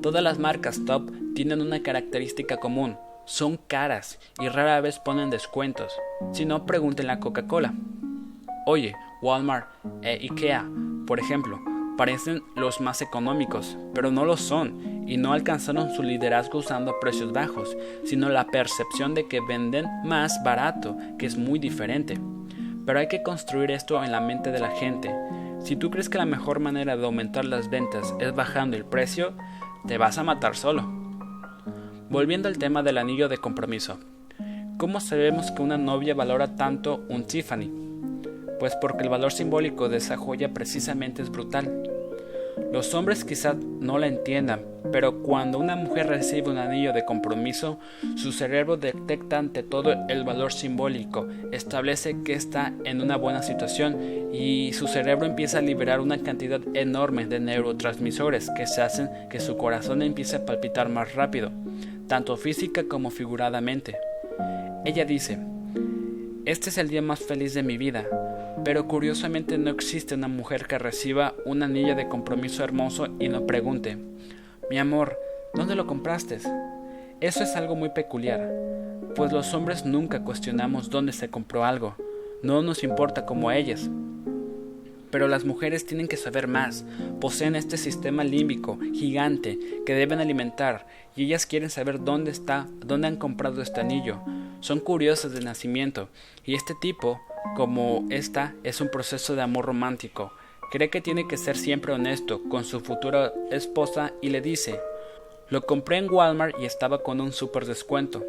Todas 0.02 0.22
las 0.22 0.38
marcas 0.38 0.84
top 0.84 1.10
tienen 1.34 1.60
una 1.60 1.82
característica 1.82 2.56
común, 2.56 2.96
son 3.24 3.56
caras 3.56 4.18
y 4.40 4.48
rara 4.48 4.80
vez 4.80 4.98
ponen 4.98 5.30
descuentos. 5.30 5.92
Si 6.32 6.44
no, 6.44 6.66
pregunten 6.66 7.10
a 7.10 7.20
Coca-Cola. 7.20 7.74
Oye, 8.66 8.96
Walmart 9.22 9.68
e 10.02 10.28
IKEA, 10.28 10.68
por 11.06 11.20
ejemplo, 11.20 11.60
parecen 11.96 12.42
los 12.56 12.80
más 12.80 13.00
económicos, 13.00 13.78
pero 13.94 14.10
no 14.10 14.24
lo 14.24 14.36
son 14.36 15.04
y 15.08 15.18
no 15.18 15.32
alcanzaron 15.32 15.94
su 15.94 16.02
liderazgo 16.02 16.58
usando 16.58 16.98
precios 17.00 17.32
bajos, 17.32 17.76
sino 18.04 18.28
la 18.28 18.48
percepción 18.48 19.14
de 19.14 19.28
que 19.28 19.40
venden 19.40 19.86
más 20.04 20.42
barato, 20.42 20.96
que 21.16 21.26
es 21.26 21.36
muy 21.36 21.60
diferente. 21.60 22.18
Pero 22.86 23.00
hay 23.00 23.08
que 23.08 23.22
construir 23.22 23.72
esto 23.72 24.02
en 24.02 24.12
la 24.12 24.20
mente 24.20 24.52
de 24.52 24.60
la 24.60 24.70
gente. 24.70 25.12
Si 25.58 25.74
tú 25.74 25.90
crees 25.90 26.08
que 26.08 26.18
la 26.18 26.24
mejor 26.24 26.60
manera 26.60 26.96
de 26.96 27.04
aumentar 27.04 27.44
las 27.44 27.68
ventas 27.68 28.14
es 28.20 28.32
bajando 28.32 28.76
el 28.76 28.84
precio, 28.84 29.34
te 29.86 29.98
vas 29.98 30.16
a 30.18 30.22
matar 30.22 30.54
solo. 30.54 30.82
Volviendo 32.08 32.48
al 32.48 32.58
tema 32.58 32.84
del 32.84 32.98
anillo 32.98 33.28
de 33.28 33.38
compromiso. 33.38 33.98
¿Cómo 34.78 35.00
sabemos 35.00 35.50
que 35.50 35.62
una 35.62 35.76
novia 35.76 36.14
valora 36.14 36.54
tanto 36.54 37.04
un 37.08 37.26
Tiffany? 37.26 37.70
Pues 38.60 38.76
porque 38.80 39.02
el 39.02 39.08
valor 39.08 39.32
simbólico 39.32 39.88
de 39.88 39.96
esa 39.96 40.16
joya 40.16 40.54
precisamente 40.54 41.22
es 41.22 41.30
brutal. 41.30 41.82
Los 42.72 42.94
hombres 42.94 43.24
quizás 43.24 43.56
no 43.56 43.98
la 43.98 44.06
entiendan, 44.06 44.62
pero 44.92 45.22
cuando 45.22 45.58
una 45.58 45.76
mujer 45.76 46.06
recibe 46.08 46.50
un 46.50 46.58
anillo 46.58 46.92
de 46.92 47.04
compromiso, 47.04 47.78
su 48.16 48.32
cerebro 48.32 48.76
detecta 48.76 49.38
ante 49.38 49.62
todo 49.62 49.92
el 50.08 50.24
valor 50.24 50.52
simbólico, 50.52 51.26
establece 51.52 52.22
que 52.24 52.34
está 52.34 52.72
en 52.84 53.00
una 53.00 53.16
buena 53.16 53.42
situación 53.42 54.32
y 54.32 54.72
su 54.72 54.86
cerebro 54.88 55.26
empieza 55.26 55.58
a 55.58 55.62
liberar 55.62 56.00
una 56.00 56.18
cantidad 56.18 56.60
enorme 56.74 57.26
de 57.26 57.40
neurotransmisores 57.40 58.50
que 58.56 58.66
se 58.66 58.82
hacen 58.82 59.10
que 59.30 59.40
su 59.40 59.56
corazón 59.56 60.02
empiece 60.02 60.36
a 60.36 60.46
palpitar 60.46 60.88
más 60.88 61.14
rápido 61.14 61.52
tanto 62.06 62.36
física 62.36 62.84
como 62.88 63.10
figuradamente. 63.10 63.96
Ella 64.84 65.04
dice, 65.04 65.38
este 66.44 66.70
es 66.70 66.78
el 66.78 66.88
día 66.88 67.02
más 67.02 67.20
feliz 67.20 67.54
de 67.54 67.62
mi 67.62 67.76
vida, 67.76 68.06
pero 68.64 68.88
curiosamente 68.88 69.58
no 69.58 69.70
existe 69.70 70.14
una 70.14 70.28
mujer 70.28 70.66
que 70.66 70.78
reciba 70.78 71.34
un 71.44 71.62
anillo 71.62 71.94
de 71.94 72.08
compromiso 72.08 72.64
hermoso 72.64 73.08
y 73.18 73.28
no 73.28 73.46
pregunte, 73.46 73.96
mi 74.70 74.78
amor, 74.78 75.18
¿dónde 75.54 75.74
lo 75.74 75.86
compraste? 75.86 76.38
Eso 77.20 77.42
es 77.42 77.56
algo 77.56 77.76
muy 77.76 77.90
peculiar, 77.90 78.52
pues 79.14 79.32
los 79.32 79.54
hombres 79.54 79.84
nunca 79.84 80.22
cuestionamos 80.22 80.90
dónde 80.90 81.12
se 81.12 81.28
compró 81.28 81.64
algo, 81.64 81.94
no 82.42 82.62
nos 82.62 82.82
importa 82.82 83.24
como 83.26 83.48
a 83.48 83.56
ellas. 83.56 83.88
Pero 85.10 85.28
las 85.28 85.44
mujeres 85.44 85.86
tienen 85.86 86.08
que 86.08 86.16
saber 86.16 86.48
más, 86.48 86.84
poseen 87.20 87.56
este 87.56 87.76
sistema 87.76 88.24
límbico 88.24 88.78
gigante 88.92 89.58
que 89.86 89.94
deben 89.94 90.18
alimentar 90.18 90.86
y 91.14 91.24
ellas 91.24 91.46
quieren 91.46 91.70
saber 91.70 92.04
dónde 92.04 92.30
está, 92.30 92.66
dónde 92.84 93.08
han 93.08 93.16
comprado 93.16 93.62
este 93.62 93.80
anillo. 93.80 94.20
Son 94.60 94.80
curiosas 94.80 95.32
de 95.32 95.40
nacimiento 95.40 96.08
y 96.44 96.54
este 96.54 96.74
tipo, 96.80 97.20
como 97.54 98.04
esta, 98.10 98.54
es 98.64 98.80
un 98.80 98.90
proceso 98.90 99.34
de 99.36 99.42
amor 99.42 99.66
romántico. 99.66 100.32
Cree 100.72 100.90
que 100.90 101.00
tiene 101.00 101.28
que 101.28 101.36
ser 101.36 101.56
siempre 101.56 101.92
honesto 101.92 102.42
con 102.48 102.64
su 102.64 102.80
futura 102.80 103.32
esposa 103.50 104.12
y 104.20 104.30
le 104.30 104.40
dice, 104.40 104.80
lo 105.48 105.62
compré 105.62 105.98
en 105.98 106.10
Walmart 106.10 106.58
y 106.58 106.64
estaba 106.64 107.02
con 107.02 107.20
un 107.20 107.32
super 107.32 107.66
descuento. 107.66 108.24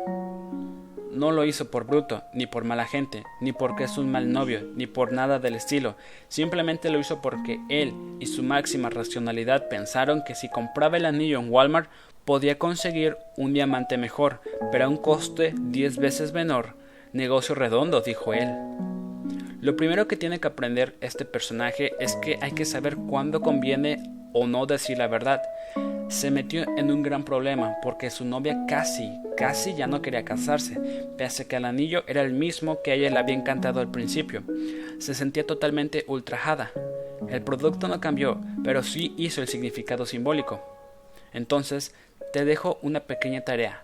no 1.18 1.32
lo 1.32 1.44
hizo 1.44 1.70
por 1.70 1.86
bruto, 1.86 2.24
ni 2.34 2.46
por 2.46 2.64
mala 2.64 2.86
gente, 2.86 3.24
ni 3.42 3.52
porque 3.52 3.84
es 3.86 3.98
un 3.98 4.12
mal 4.12 4.32
novio, 4.32 4.62
ni 4.76 4.88
por 4.88 5.12
nada 5.12 5.40
del 5.40 5.56
estilo. 5.56 5.96
Simplemente 6.28 6.90
lo 6.90 7.00
hizo 7.00 7.22
porque 7.22 7.60
él 7.70 7.94
y 8.20 8.28
su 8.28 8.44
máxima 8.44 8.90
racionalidad 8.90 9.68
pensaron 9.68 10.24
que 10.24 10.36
si 10.36 10.50
compraba 10.50 10.98
el 10.98 11.06
anillo 11.06 11.40
en 11.40 11.52
Walmart 11.52 11.90
podía 12.24 12.60
conseguir 12.60 13.18
un 13.36 13.54
diamante 13.54 13.98
mejor, 13.98 14.42
pero 14.72 14.86
a 14.86 14.90
un 14.90 14.98
coste 14.98 15.54
diez 15.58 15.98
veces 15.98 16.34
menor. 16.34 16.76
Negocio 17.14 17.56
redondo, 17.56 18.02
dijo 18.02 18.34
él. 18.34 18.50
Lo 19.60 19.76
primero 19.76 20.08
que 20.08 20.18
tiene 20.18 20.40
que 20.40 20.48
aprender 20.48 20.96
este 21.02 21.26
personaje 21.26 21.94
es 22.00 22.16
que 22.18 22.38
hay 22.42 22.52
que 22.52 22.64
saber 22.64 22.96
cuándo 22.96 23.42
conviene 23.42 23.98
o 24.32 24.46
no 24.46 24.68
decir 24.68 25.00
la 25.00 25.08
verdad. 25.08 25.42
Se 26.10 26.30
metió 26.30 26.64
en 26.78 26.92
un 26.92 27.02
gran 27.02 27.26
problema 27.26 27.78
porque 27.82 28.12
su 28.12 28.24
novia 28.24 28.66
casi, 28.68 29.10
casi 29.36 29.74
ya 29.74 29.88
no 29.88 30.04
quería 30.04 30.24
casarse, 30.24 30.80
pese 31.18 31.48
que 31.48 31.56
el 31.56 31.66
anillo 31.66 32.04
era 32.06 32.22
el 32.22 32.34
mismo 32.34 32.84
que 32.84 32.92
a 32.92 32.94
ella 32.94 33.10
le 33.10 33.18
había 33.18 33.34
encantado 33.34 33.80
al 33.80 33.90
principio. 33.90 34.44
Se 35.00 35.16
sentía 35.16 35.44
totalmente 35.44 36.06
ultrajada. 36.08 36.72
El 37.28 37.42
producto 37.42 37.88
no 37.88 38.00
cambió, 38.00 38.40
pero 38.64 38.84
sí 38.84 39.16
hizo 39.18 39.42
el 39.42 39.48
significado 39.48 40.06
simbólico. 40.06 40.62
Entonces, 41.34 41.96
te 42.32 42.46
dejo 42.46 42.78
una 42.84 43.02
pequeña 43.02 43.42
tarea. 43.42 43.84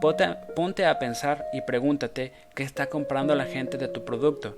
Ponte 0.00 0.86
a 0.86 0.98
pensar 0.98 1.44
y 1.52 1.60
pregúntate 1.60 2.32
qué 2.56 2.62
está 2.62 2.86
comprando 2.86 3.34
la 3.34 3.44
gente 3.44 3.76
de 3.76 3.88
tu 3.88 4.06
producto 4.06 4.56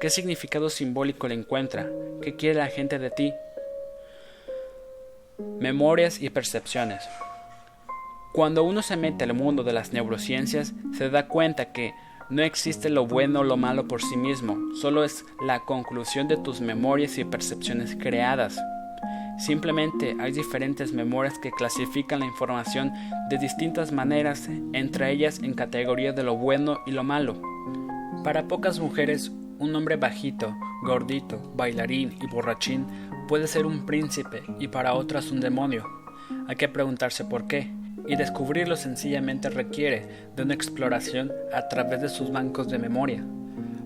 ¿Qué 0.00 0.10
significado 0.10 0.68
simbólico 0.68 1.28
le 1.28 1.34
encuentra? 1.34 1.88
¿Qué 2.20 2.34
quiere 2.34 2.58
la 2.58 2.66
gente 2.66 2.98
de 2.98 3.10
ti? 3.10 3.32
Memorias 5.60 6.20
y 6.20 6.30
percepciones. 6.30 7.02
Cuando 8.32 8.64
uno 8.64 8.82
se 8.82 8.96
mete 8.96 9.24
al 9.24 9.34
mundo 9.34 9.62
de 9.62 9.72
las 9.72 9.92
neurociencias, 9.92 10.72
se 10.96 11.10
da 11.10 11.28
cuenta 11.28 11.72
que 11.72 11.92
no 12.30 12.42
existe 12.42 12.88
lo 12.88 13.06
bueno 13.06 13.40
o 13.40 13.44
lo 13.44 13.56
malo 13.56 13.86
por 13.86 14.02
sí 14.02 14.16
mismo, 14.16 14.56
solo 14.80 15.04
es 15.04 15.24
la 15.44 15.60
conclusión 15.60 16.28
de 16.28 16.36
tus 16.38 16.60
memorias 16.60 17.18
y 17.18 17.24
percepciones 17.24 17.94
creadas. 17.94 18.58
Simplemente 19.38 20.16
hay 20.20 20.32
diferentes 20.32 20.92
memorias 20.92 21.38
que 21.38 21.50
clasifican 21.50 22.20
la 22.20 22.26
información 22.26 22.92
de 23.28 23.38
distintas 23.38 23.92
maneras, 23.92 24.48
entre 24.72 25.10
ellas 25.10 25.40
en 25.42 25.54
categorías 25.54 26.14
de 26.14 26.22
lo 26.22 26.36
bueno 26.36 26.80
y 26.86 26.92
lo 26.92 27.02
malo. 27.04 27.40
Para 28.24 28.46
pocas 28.48 28.78
mujeres, 28.78 29.32
un 29.62 29.76
hombre 29.76 29.96
bajito, 29.96 30.56
gordito, 30.82 31.38
bailarín 31.54 32.16
y 32.20 32.26
borrachín 32.26 32.84
puede 33.28 33.46
ser 33.46 33.64
un 33.64 33.86
príncipe 33.86 34.42
y 34.58 34.66
para 34.68 34.94
otras 34.94 35.30
un 35.30 35.40
demonio. 35.40 35.84
Hay 36.48 36.56
que 36.56 36.68
preguntarse 36.68 37.24
por 37.24 37.46
qué, 37.46 37.70
y 38.08 38.16
descubrirlo 38.16 38.76
sencillamente 38.76 39.50
requiere 39.50 40.28
de 40.34 40.42
una 40.42 40.54
exploración 40.54 41.30
a 41.54 41.68
través 41.68 42.02
de 42.02 42.08
sus 42.08 42.32
bancos 42.32 42.68
de 42.68 42.78
memoria. 42.78 43.24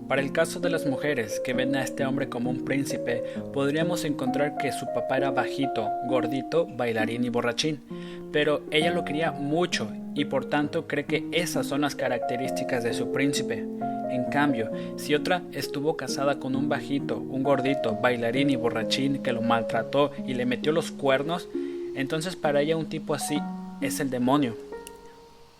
Para 0.07 0.21
el 0.21 0.31
caso 0.31 0.59
de 0.59 0.69
las 0.69 0.87
mujeres 0.87 1.39
que 1.43 1.53
ven 1.53 1.75
a 1.75 1.83
este 1.83 2.05
hombre 2.05 2.27
como 2.27 2.49
un 2.49 2.65
príncipe, 2.65 3.23
podríamos 3.53 4.03
encontrar 4.03 4.57
que 4.57 4.71
su 4.71 4.85
papá 4.95 5.17
era 5.17 5.31
bajito, 5.31 5.89
gordito, 6.07 6.65
bailarín 6.65 7.23
y 7.23 7.29
borrachín, 7.29 7.83
pero 8.31 8.63
ella 8.71 8.91
lo 8.91 9.05
quería 9.05 9.31
mucho 9.31 9.91
y 10.15 10.25
por 10.25 10.45
tanto 10.45 10.87
cree 10.87 11.05
que 11.05 11.27
esas 11.31 11.67
son 11.67 11.81
las 11.81 11.95
características 11.95 12.83
de 12.83 12.93
su 12.93 13.11
príncipe. 13.11 13.67
En 14.09 14.25
cambio, 14.25 14.71
si 14.97 15.15
otra 15.15 15.41
estuvo 15.51 15.97
casada 15.97 16.39
con 16.39 16.55
un 16.55 16.69
bajito, 16.69 17.17
un 17.17 17.43
gordito, 17.43 17.95
bailarín 17.95 18.49
y 18.49 18.55
borrachín 18.55 19.21
que 19.21 19.33
lo 19.33 19.41
maltrató 19.41 20.11
y 20.25 20.33
le 20.33 20.45
metió 20.45 20.71
los 20.71 20.91
cuernos, 20.91 21.47
entonces 21.95 22.35
para 22.35 22.61
ella 22.61 22.77
un 22.77 22.89
tipo 22.89 23.13
así 23.13 23.39
es 23.81 23.99
el 23.99 24.09
demonio. 24.09 24.55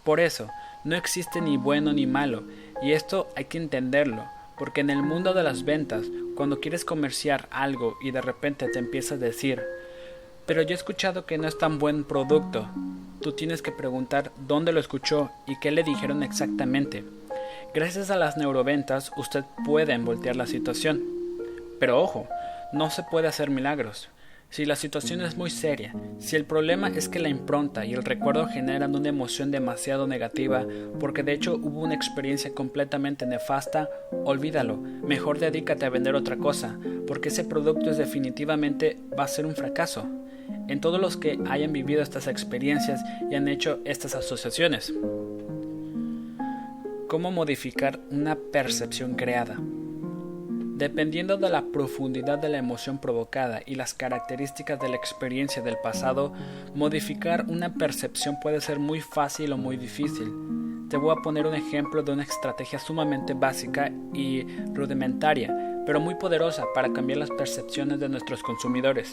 Por 0.03 0.19
eso, 0.19 0.47
no 0.83 0.95
existe 0.95 1.41
ni 1.41 1.57
bueno 1.57 1.91
ni 1.93 2.05
malo, 2.05 2.43
y 2.81 2.91
esto 2.91 3.27
hay 3.35 3.45
que 3.45 3.57
entenderlo, 3.57 4.23
porque 4.57 4.81
en 4.81 4.89
el 4.89 5.03
mundo 5.03 5.33
de 5.33 5.43
las 5.43 5.65
ventas, 5.65 6.05
cuando 6.35 6.59
quieres 6.59 6.85
comerciar 6.85 7.47
algo 7.51 7.97
y 8.01 8.11
de 8.11 8.21
repente 8.21 8.67
te 8.69 8.79
empiezas 8.79 9.13
a 9.13 9.25
decir, 9.25 9.61
pero 10.45 10.61
yo 10.61 10.69
he 10.69 10.73
escuchado 10.75 11.25
que 11.25 11.37
no 11.37 11.47
es 11.47 11.57
tan 11.57 11.77
buen 11.77 12.05
producto, 12.05 12.67
tú 13.21 13.33
tienes 13.33 13.61
que 13.61 13.71
preguntar 13.71 14.31
dónde 14.47 14.71
lo 14.71 14.79
escuchó 14.79 15.29
y 15.45 15.59
qué 15.59 15.71
le 15.71 15.83
dijeron 15.83 16.23
exactamente. 16.23 17.03
Gracias 17.73 18.09
a 18.09 18.15
las 18.15 18.37
neuroventas 18.37 19.11
usted 19.17 19.43
puede 19.65 19.97
voltear 19.97 20.35
la 20.35 20.47
situación. 20.47 21.03
Pero 21.79 22.01
ojo, 22.01 22.27
no 22.73 22.89
se 22.89 23.03
puede 23.03 23.27
hacer 23.27 23.49
milagros. 23.49 24.09
Si 24.49 24.65
la 24.65 24.77
situación 24.77 25.21
es 25.21 25.35
muy 25.35 25.49
seria, 25.49 25.93
si 26.19 26.37
el 26.37 26.45
problema 26.45 26.87
es 26.87 27.09
que 27.09 27.19
la 27.19 27.27
impronta 27.27 27.85
y 27.85 27.93
el 27.93 28.03
recuerdo 28.03 28.47
generan 28.47 28.95
una 28.95 29.09
emoción 29.09 29.51
demasiado 29.51 30.07
negativa, 30.07 30.65
porque 31.01 31.21
de 31.21 31.33
hecho 31.33 31.55
hubo 31.55 31.81
una 31.81 31.93
experiencia 31.93 32.53
completamente 32.53 33.25
nefasta, 33.25 33.89
olvídalo, 34.23 34.77
mejor 34.77 35.37
dedícate 35.39 35.85
a 35.85 35.89
vender 35.89 36.15
otra 36.15 36.37
cosa, 36.37 36.79
porque 37.07 37.27
ese 37.27 37.43
producto 37.43 37.93
definitivamente 37.93 38.97
va 39.19 39.25
a 39.25 39.27
ser 39.27 39.45
un 39.45 39.53
fracaso. 39.53 40.07
En 40.69 40.79
todos 40.79 40.99
los 40.99 41.17
que 41.17 41.37
hayan 41.49 41.73
vivido 41.73 42.01
estas 42.01 42.27
experiencias 42.27 43.01
y 43.29 43.35
han 43.35 43.49
hecho 43.49 43.79
estas 43.83 44.15
asociaciones. 44.15 44.93
¿Cómo 47.07 47.31
modificar 47.31 48.01
una 48.11 48.35
percepción 48.35 49.15
creada? 49.15 49.55
Dependiendo 49.57 51.37
de 51.37 51.49
la 51.49 51.63
profundidad 51.71 52.37
de 52.37 52.49
la 52.49 52.57
emoción 52.57 52.99
provocada 52.99 53.61
y 53.65 53.75
las 53.75 53.93
características 53.93 54.77
de 54.81 54.89
la 54.89 54.97
experiencia 54.97 55.61
del 55.61 55.77
pasado, 55.81 56.33
modificar 56.75 57.45
una 57.47 57.75
percepción 57.75 58.37
puede 58.41 58.59
ser 58.59 58.79
muy 58.79 58.99
fácil 58.99 59.53
o 59.53 59.57
muy 59.57 59.77
difícil. 59.77 60.33
Te 60.89 60.97
voy 60.97 61.15
a 61.17 61.21
poner 61.21 61.47
un 61.47 61.55
ejemplo 61.55 62.03
de 62.03 62.11
una 62.11 62.23
estrategia 62.23 62.77
sumamente 62.77 63.33
básica 63.33 63.89
y 64.13 64.45
rudimentaria, 64.73 65.83
pero 65.85 66.01
muy 66.01 66.15
poderosa 66.15 66.65
para 66.75 66.91
cambiar 66.91 67.19
las 67.19 67.31
percepciones 67.31 68.01
de 68.01 68.09
nuestros 68.09 68.43
consumidores, 68.43 69.09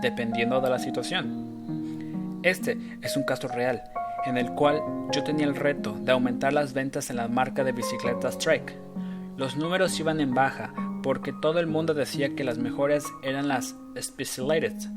dependiendo 0.00 0.58
de 0.62 0.70
la 0.70 0.78
situación. 0.78 2.40
Este 2.42 2.78
es 3.02 3.14
un 3.14 3.24
caso 3.24 3.46
real 3.48 3.82
en 4.26 4.36
el 4.36 4.52
cual 4.52 4.82
yo 5.12 5.22
tenía 5.22 5.46
el 5.46 5.54
reto 5.54 5.96
de 6.00 6.12
aumentar 6.12 6.52
las 6.52 6.74
ventas 6.74 7.10
en 7.10 7.16
la 7.16 7.28
marca 7.28 7.64
de 7.64 7.72
bicicletas 7.72 8.38
Trek. 8.38 8.76
Los 9.36 9.56
números 9.56 9.98
iban 10.00 10.20
en 10.20 10.34
baja 10.34 10.74
porque 11.02 11.32
todo 11.32 11.60
el 11.60 11.66
mundo 11.66 11.94
decía 11.94 12.34
que 12.34 12.44
las 12.44 12.58
mejores 12.58 13.06
eran 13.22 13.48
las 13.48 13.76
Specialized, 13.98 14.90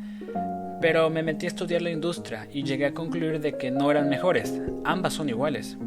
pero 0.81 1.09
me 1.09 1.23
metí 1.23 1.45
a 1.45 1.49
estudiar 1.49 1.81
la 1.81 1.91
industria 1.91 2.47
y 2.51 2.63
llegué 2.63 2.87
a 2.87 2.93
concluir 2.93 3.39
de 3.39 3.57
que 3.57 3.71
no 3.71 3.91
eran 3.91 4.09
mejores, 4.09 4.59
ambas 4.83 5.13
son 5.13 5.29
iguales. 5.29 5.77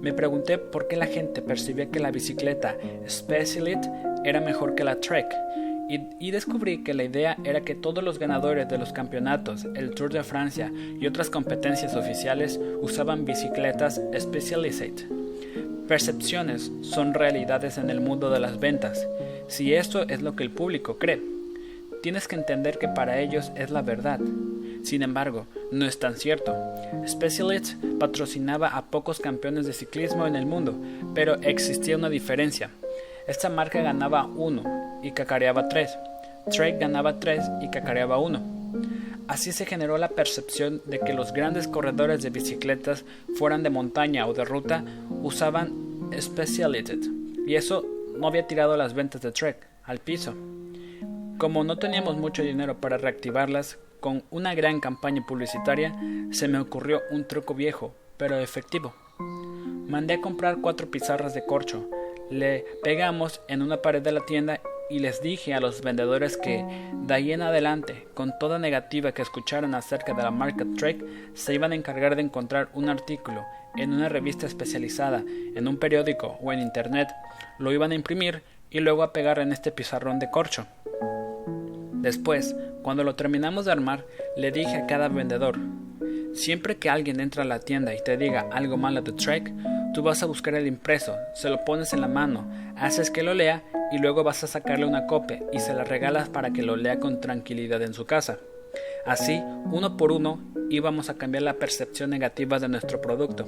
Me 0.00 0.12
pregunté 0.12 0.58
por 0.58 0.86
qué 0.86 0.96
la 0.96 1.06
gente 1.06 1.42
percibía 1.42 1.90
que 1.90 1.98
la 1.98 2.10
bicicleta 2.12 2.76
Specialized 3.08 3.90
era 4.24 4.40
mejor 4.40 4.74
que 4.74 4.84
la 4.84 5.00
Trek 5.00 5.34
y, 5.88 6.30
descubrí 6.30 6.84
que 6.84 6.92
la 6.92 7.04
idea 7.04 7.36
era 7.44 7.62
que 7.62 7.74
todos 7.74 8.04
los 8.04 8.18
ganadores 8.18 8.68
de 8.68 8.76
los 8.76 8.92
campeonatos, 8.92 9.66
el 9.74 9.94
Tour 9.94 10.12
de 10.12 10.22
Francia 10.22 10.70
y 11.00 11.06
otras 11.06 11.30
competencias 11.30 11.94
oficiales 11.94 12.60
usaban 12.82 13.24
bicicletas 13.24 14.00
Specialized. 14.18 15.06
Percepciones 15.88 16.70
son 16.82 17.14
realidades 17.14 17.78
en 17.78 17.88
el 17.88 18.00
mundo 18.00 18.28
de 18.28 18.40
las 18.40 18.60
ventas. 18.60 19.08
Si 19.48 19.72
esto 19.72 20.02
es 20.06 20.20
lo 20.20 20.36
que 20.36 20.42
el 20.42 20.50
público 20.50 20.98
cree, 20.98 21.22
tienes 22.02 22.28
que 22.28 22.36
entender 22.36 22.78
que 22.78 22.88
para 22.88 23.20
ellos 23.20 23.50
es 23.56 23.70
la 23.70 23.80
verdad. 23.80 24.20
Sin 24.82 25.02
embargo, 25.02 25.46
no 25.72 25.86
es 25.86 25.98
tan 25.98 26.16
cierto. 26.16 26.54
Specialized 27.06 27.98
patrocinaba 27.98 28.68
a 28.68 28.84
pocos 28.90 29.20
campeones 29.20 29.64
de 29.64 29.72
ciclismo 29.72 30.26
en 30.26 30.36
el 30.36 30.44
mundo, 30.44 30.78
pero 31.14 31.36
existía 31.40 31.96
una 31.96 32.10
diferencia. 32.10 32.70
Esta 33.28 33.50
marca 33.50 33.82
ganaba 33.82 34.24
uno 34.24 35.00
y 35.02 35.12
cacareaba 35.12 35.68
tres. 35.68 35.98
Trek 36.50 36.80
ganaba 36.80 37.20
tres 37.20 37.44
y 37.60 37.68
cacareaba 37.68 38.18
uno. 38.18 38.40
Así 39.28 39.52
se 39.52 39.66
generó 39.66 39.98
la 39.98 40.08
percepción 40.08 40.80
de 40.86 40.98
que 40.98 41.12
los 41.12 41.34
grandes 41.34 41.68
corredores 41.68 42.22
de 42.22 42.30
bicicletas, 42.30 43.04
fueran 43.36 43.62
de 43.62 43.68
montaña 43.68 44.26
o 44.26 44.32
de 44.32 44.46
ruta, 44.46 44.82
usaban 45.22 46.10
Specialized, 46.18 47.00
y 47.46 47.56
eso 47.56 47.84
no 48.16 48.28
había 48.28 48.46
tirado 48.46 48.78
las 48.78 48.94
ventas 48.94 49.20
de 49.20 49.30
Trek 49.30 49.58
al 49.84 49.98
piso. 49.98 50.34
Como 51.36 51.64
no 51.64 51.76
teníamos 51.76 52.16
mucho 52.16 52.42
dinero 52.42 52.80
para 52.80 52.96
reactivarlas, 52.96 53.76
con 54.00 54.22
una 54.30 54.54
gran 54.54 54.80
campaña 54.80 55.22
publicitaria, 55.26 55.94
se 56.30 56.48
me 56.48 56.58
ocurrió 56.58 57.02
un 57.10 57.28
truco 57.28 57.52
viejo, 57.52 57.92
pero 58.16 58.38
efectivo. 58.38 58.94
Mandé 59.18 60.14
a 60.14 60.20
comprar 60.22 60.62
cuatro 60.62 60.90
pizarras 60.90 61.34
de 61.34 61.44
corcho, 61.44 61.88
le 62.30 62.64
pegamos 62.82 63.40
en 63.48 63.62
una 63.62 63.82
pared 63.82 64.02
de 64.02 64.12
la 64.12 64.24
tienda 64.26 64.60
y 64.90 65.00
les 65.00 65.22
dije 65.22 65.54
a 65.54 65.60
los 65.60 65.82
vendedores 65.82 66.36
que 66.36 66.64
de 66.92 67.14
ahí 67.14 67.32
en 67.32 67.42
adelante, 67.42 68.06
con 68.14 68.38
toda 68.38 68.58
negativa 68.58 69.12
que 69.12 69.22
escucharan 69.22 69.74
acerca 69.74 70.14
de 70.14 70.22
la 70.22 70.30
marca 70.30 70.64
Trek, 70.76 71.04
se 71.34 71.54
iban 71.54 71.72
a 71.72 71.74
encargar 71.74 72.16
de 72.16 72.22
encontrar 72.22 72.68
un 72.72 72.88
artículo 72.88 73.44
en 73.76 73.92
una 73.92 74.08
revista 74.08 74.46
especializada, 74.46 75.22
en 75.54 75.68
un 75.68 75.76
periódico 75.76 76.38
o 76.42 76.52
en 76.52 76.60
internet, 76.60 77.08
lo 77.58 77.72
iban 77.72 77.92
a 77.92 77.94
imprimir 77.94 78.42
y 78.70 78.80
luego 78.80 79.02
a 79.02 79.12
pegar 79.12 79.38
en 79.38 79.52
este 79.52 79.70
pizarrón 79.70 80.18
de 80.18 80.30
corcho. 80.30 80.66
Después, 81.92 82.54
cuando 82.82 83.04
lo 83.04 83.14
terminamos 83.14 83.64
de 83.64 83.72
armar, 83.72 84.04
le 84.36 84.52
dije 84.52 84.76
a 84.76 84.86
cada 84.86 85.08
vendedor, 85.08 85.58
siempre 86.32 86.76
que 86.76 86.90
alguien 86.90 87.20
entra 87.20 87.42
a 87.42 87.46
la 87.46 87.60
tienda 87.60 87.94
y 87.94 88.02
te 88.02 88.16
diga 88.16 88.48
algo 88.52 88.76
malo 88.76 89.02
de 89.02 89.12
Trek, 89.12 89.52
Tú 89.94 90.02
vas 90.02 90.22
a 90.22 90.26
buscar 90.26 90.54
el 90.54 90.66
impreso, 90.66 91.16
se 91.34 91.48
lo 91.48 91.64
pones 91.64 91.92
en 91.92 92.00
la 92.00 92.08
mano, 92.08 92.50
haces 92.76 93.10
que 93.10 93.22
lo 93.22 93.34
lea 93.34 93.64
y 93.90 93.98
luego 93.98 94.22
vas 94.22 94.44
a 94.44 94.46
sacarle 94.46 94.84
una 94.84 95.06
copia 95.06 95.42
y 95.52 95.60
se 95.60 95.74
la 95.74 95.84
regalas 95.84 96.28
para 96.28 96.52
que 96.52 96.62
lo 96.62 96.76
lea 96.76 97.00
con 97.00 97.20
tranquilidad 97.20 97.82
en 97.82 97.94
su 97.94 98.04
casa. 98.04 98.38
Así, 99.06 99.42
uno 99.70 99.96
por 99.96 100.12
uno, 100.12 100.40
íbamos 100.70 101.08
a 101.08 101.14
cambiar 101.14 101.42
la 101.42 101.54
percepción 101.54 102.10
negativa 102.10 102.58
de 102.58 102.68
nuestro 102.68 103.00
producto. 103.00 103.46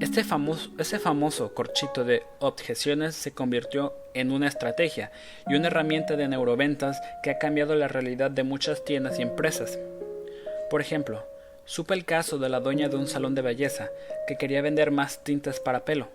Este 0.00 0.24
famoso, 0.24 0.70
famoso 1.00 1.54
corchito 1.54 2.04
de 2.04 2.24
objeciones 2.40 3.14
se 3.14 3.32
convirtió 3.32 3.94
en 4.12 4.32
una 4.32 4.48
estrategia 4.48 5.10
y 5.48 5.54
una 5.54 5.68
herramienta 5.68 6.16
de 6.16 6.28
neuroventas 6.28 7.00
que 7.22 7.30
ha 7.30 7.38
cambiado 7.38 7.74
la 7.74 7.88
realidad 7.88 8.30
de 8.30 8.42
muchas 8.42 8.84
tiendas 8.84 9.18
y 9.18 9.22
empresas. 9.22 9.78
Por 10.68 10.80
ejemplo, 10.80 11.24
supe 11.64 11.94
el 11.94 12.04
caso 12.04 12.38
de 12.38 12.48
la 12.48 12.60
dueña 12.60 12.88
de 12.88 12.96
un 12.96 13.06
salón 13.06 13.34
de 13.34 13.42
belleza 13.42 13.88
que 14.26 14.36
quería 14.36 14.62
vender 14.62 14.90
más 14.90 15.24
tintas 15.24 15.60
para 15.60 15.84
pelo, 15.84 16.08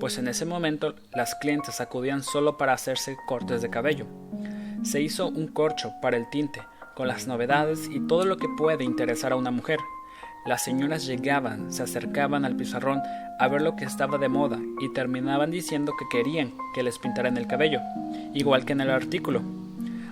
pues 0.00 0.18
en 0.18 0.28
ese 0.28 0.44
momento 0.44 0.94
las 1.14 1.34
clientes 1.34 1.80
acudían 1.80 2.22
solo 2.22 2.56
para 2.56 2.72
hacerse 2.72 3.16
cortes 3.26 3.62
de 3.62 3.70
cabello. 3.70 4.06
Se 4.82 5.00
hizo 5.00 5.28
un 5.28 5.48
corcho 5.48 5.92
para 6.00 6.16
el 6.16 6.28
tinte, 6.30 6.60
con 6.94 7.08
las 7.08 7.26
novedades 7.26 7.88
y 7.90 8.00
todo 8.06 8.24
lo 8.24 8.36
que 8.36 8.48
puede 8.56 8.84
interesar 8.84 9.32
a 9.32 9.36
una 9.36 9.50
mujer. 9.50 9.78
Las 10.46 10.62
señoras 10.62 11.06
llegaban, 11.06 11.72
se 11.72 11.82
acercaban 11.82 12.44
al 12.44 12.56
pizarrón 12.56 13.02
a 13.38 13.48
ver 13.48 13.62
lo 13.62 13.76
que 13.76 13.84
estaba 13.84 14.18
de 14.18 14.28
moda 14.28 14.58
y 14.80 14.92
terminaban 14.92 15.50
diciendo 15.50 15.94
que 15.98 16.06
querían 16.10 16.52
que 16.74 16.82
les 16.82 16.98
pintaran 16.98 17.36
el 17.36 17.46
cabello, 17.46 17.80
igual 18.34 18.64
que 18.64 18.72
en 18.72 18.82
el 18.82 18.90
artículo. 18.90 19.42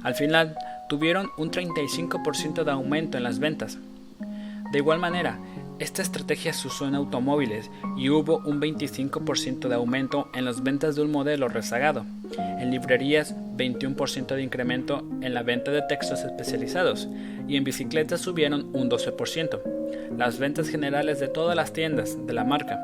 Al 0.02 0.14
final, 0.14 0.56
tuvieron 0.88 1.30
un 1.36 1.50
35% 1.50 2.64
de 2.64 2.70
aumento 2.70 3.16
en 3.16 3.24
las 3.24 3.38
ventas. 3.38 3.78
De 4.72 4.78
igual 4.78 4.98
manera, 4.98 5.38
esta 5.78 6.00
estrategia 6.00 6.54
se 6.54 6.68
usó 6.68 6.88
en 6.88 6.94
automóviles 6.94 7.70
y 7.98 8.08
hubo 8.08 8.38
un 8.38 8.58
25% 8.58 9.68
de 9.68 9.74
aumento 9.74 10.30
en 10.32 10.46
las 10.46 10.62
ventas 10.62 10.96
de 10.96 11.02
un 11.02 11.12
modelo 11.12 11.48
rezagado. 11.48 12.06
En 12.38 12.70
librerías, 12.70 13.36
21% 13.56 14.34
de 14.34 14.42
incremento 14.42 15.06
en 15.20 15.34
la 15.34 15.42
venta 15.42 15.72
de 15.72 15.82
textos 15.82 16.20
especializados 16.20 17.06
y 17.46 17.56
en 17.56 17.64
bicicletas 17.64 18.22
subieron 18.22 18.70
un 18.74 18.88
12%. 18.88 19.60
Las 20.16 20.38
ventas 20.38 20.68
generales 20.68 21.20
de 21.20 21.28
todas 21.28 21.54
las 21.54 21.74
tiendas 21.74 22.16
de 22.26 22.32
la 22.32 22.44
marca. 22.44 22.80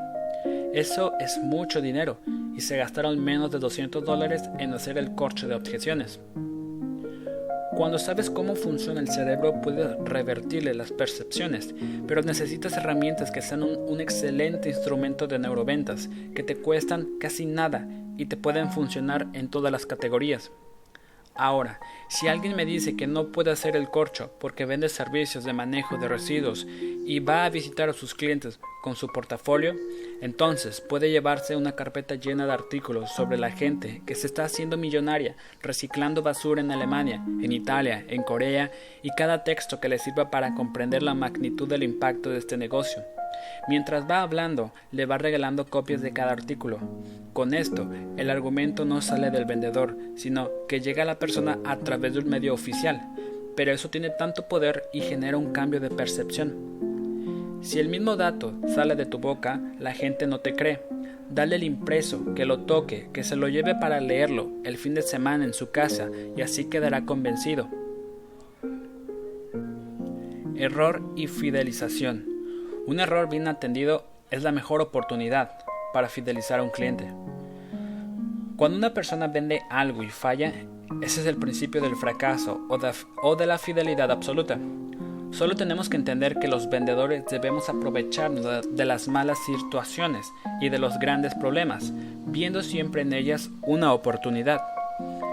Eso 0.74 1.14
es 1.20 1.38
mucho 1.42 1.80
dinero 1.80 2.18
y 2.54 2.60
se 2.60 2.76
gastaron 2.76 3.18
menos 3.18 3.50
de 3.50 3.60
200 3.60 4.04
dólares 4.04 4.42
en 4.58 4.74
hacer 4.74 4.98
el 4.98 5.14
corche 5.14 5.46
de 5.46 5.54
objeciones. 5.54 6.20
Cuando 7.78 8.00
sabes 8.00 8.28
cómo 8.28 8.56
funciona 8.56 8.98
el 8.98 9.06
cerebro 9.06 9.62
puedes 9.62 9.96
revertirle 10.00 10.74
las 10.74 10.90
percepciones, 10.90 11.76
pero 12.08 12.22
necesitas 12.22 12.72
herramientas 12.72 13.30
que 13.30 13.40
sean 13.40 13.62
un, 13.62 13.76
un, 13.76 14.00
excelente 14.00 14.68
instrumento 14.68 15.28
de 15.28 15.38
neuroventas, 15.38 16.10
que 16.34 16.42
te 16.42 16.56
cuestan 16.56 17.06
casi 17.20 17.46
nada 17.46 17.86
y 18.16 18.26
te 18.26 18.36
pueden 18.36 18.72
funcionar 18.72 19.28
en 19.32 19.48
todas 19.48 19.70
las 19.70 19.86
categorías. 19.86 20.50
Ahora, 21.36 21.78
si 22.08 22.26
alguien 22.26 22.56
me 22.56 22.66
dice 22.66 22.96
que 22.96 23.06
no 23.06 23.30
puede 23.30 23.52
hacer 23.52 23.76
el 23.76 23.88
corcho 23.90 24.32
porque 24.40 24.66
vende 24.66 24.88
servicios 24.88 25.44
de 25.44 25.52
manejo 25.52 25.98
de 25.98 26.08
residuos 26.08 26.66
y 26.68 27.20
va 27.20 27.44
a 27.44 27.50
visitar 27.50 27.88
a 27.88 27.92
sus 27.92 28.12
clientes 28.12 28.58
con 28.82 28.96
su 28.96 29.06
portafolio, 29.06 29.76
entonces 30.20 30.80
puede 30.80 31.10
llevarse 31.10 31.54
una 31.54 31.72
carpeta 31.72 32.16
llena 32.16 32.46
de 32.46 32.52
artículos 32.52 33.12
sobre 33.12 33.38
la 33.38 33.50
gente 33.50 34.02
que 34.04 34.14
se 34.14 34.26
está 34.26 34.44
haciendo 34.44 34.76
millonaria 34.76 35.36
reciclando 35.62 36.22
basura 36.22 36.60
en 36.60 36.72
Alemania, 36.72 37.22
en 37.40 37.52
Italia, 37.52 38.04
en 38.08 38.22
Corea 38.22 38.70
y 39.02 39.10
cada 39.10 39.44
texto 39.44 39.80
que 39.80 39.88
le 39.88 39.98
sirva 39.98 40.30
para 40.30 40.54
comprender 40.54 41.02
la 41.02 41.14
magnitud 41.14 41.68
del 41.68 41.82
impacto 41.82 42.30
de 42.30 42.38
este 42.38 42.56
negocio. 42.56 43.04
Mientras 43.68 44.10
va 44.10 44.22
hablando, 44.22 44.72
le 44.90 45.06
va 45.06 45.18
regalando 45.18 45.66
copias 45.66 46.00
de 46.00 46.12
cada 46.12 46.32
artículo. 46.32 46.78
Con 47.32 47.54
esto, 47.54 47.88
el 48.16 48.30
argumento 48.30 48.84
no 48.84 49.00
sale 49.00 49.30
del 49.30 49.44
vendedor, 49.44 49.96
sino 50.16 50.50
que 50.68 50.80
llega 50.80 51.02
a 51.02 51.06
la 51.06 51.18
persona 51.18 51.58
a 51.64 51.76
través 51.76 52.14
de 52.14 52.20
un 52.20 52.28
medio 52.28 52.54
oficial, 52.54 53.00
pero 53.56 53.72
eso 53.72 53.90
tiene 53.90 54.10
tanto 54.10 54.48
poder 54.48 54.84
y 54.92 55.00
genera 55.02 55.36
un 55.36 55.52
cambio 55.52 55.80
de 55.80 55.90
percepción. 55.90 56.87
Si 57.60 57.80
el 57.80 57.88
mismo 57.88 58.16
dato 58.16 58.54
sale 58.74 58.94
de 58.94 59.06
tu 59.06 59.18
boca, 59.18 59.60
la 59.78 59.92
gente 59.92 60.26
no 60.26 60.40
te 60.40 60.54
cree. 60.54 60.82
Dale 61.30 61.56
el 61.56 61.64
impreso, 61.64 62.34
que 62.34 62.46
lo 62.46 62.60
toque, 62.60 63.10
que 63.12 63.24
se 63.24 63.36
lo 63.36 63.48
lleve 63.48 63.74
para 63.74 64.00
leerlo 64.00 64.50
el 64.64 64.78
fin 64.78 64.94
de 64.94 65.02
semana 65.02 65.44
en 65.44 65.52
su 65.52 65.70
casa 65.70 66.08
y 66.36 66.40
así 66.40 66.66
quedará 66.66 67.04
convencido. 67.04 67.68
Error 70.56 71.02
y 71.16 71.26
fidelización. 71.26 72.26
Un 72.86 73.00
error 73.00 73.28
bien 73.28 73.48
atendido 73.48 74.04
es 74.30 74.42
la 74.42 74.52
mejor 74.52 74.80
oportunidad 74.80 75.58
para 75.92 76.08
fidelizar 76.08 76.60
a 76.60 76.62
un 76.62 76.70
cliente. 76.70 77.12
Cuando 78.56 78.78
una 78.78 78.94
persona 78.94 79.28
vende 79.28 79.62
algo 79.70 80.02
y 80.02 80.08
falla, 80.08 80.52
ese 81.02 81.20
es 81.20 81.26
el 81.26 81.36
principio 81.36 81.80
del 81.80 81.96
fracaso 81.96 82.66
o 83.22 83.36
de, 83.36 83.46
la 83.46 83.58
fidelidad 83.58 84.10
absoluta. 84.10 84.58
Solo 85.30 85.54
tenemos 85.56 85.88
que 85.88 85.96
entender 85.96 86.38
que 86.38 86.48
los 86.48 86.68
vendedores 86.68 87.24
debemos 87.30 87.68
aprovecharnos 87.68 88.44
de 88.74 88.84
las 88.84 89.08
malas 89.08 89.38
situaciones 89.44 90.32
y 90.60 90.68
de 90.68 90.78
los 90.78 90.98
grandes 90.98 91.34
problemas, 91.34 91.92
viendo 92.26 92.62
siempre 92.62 93.02
en 93.02 93.12
ellas 93.12 93.50
una 93.62 93.92
oportunidad. 93.92 94.60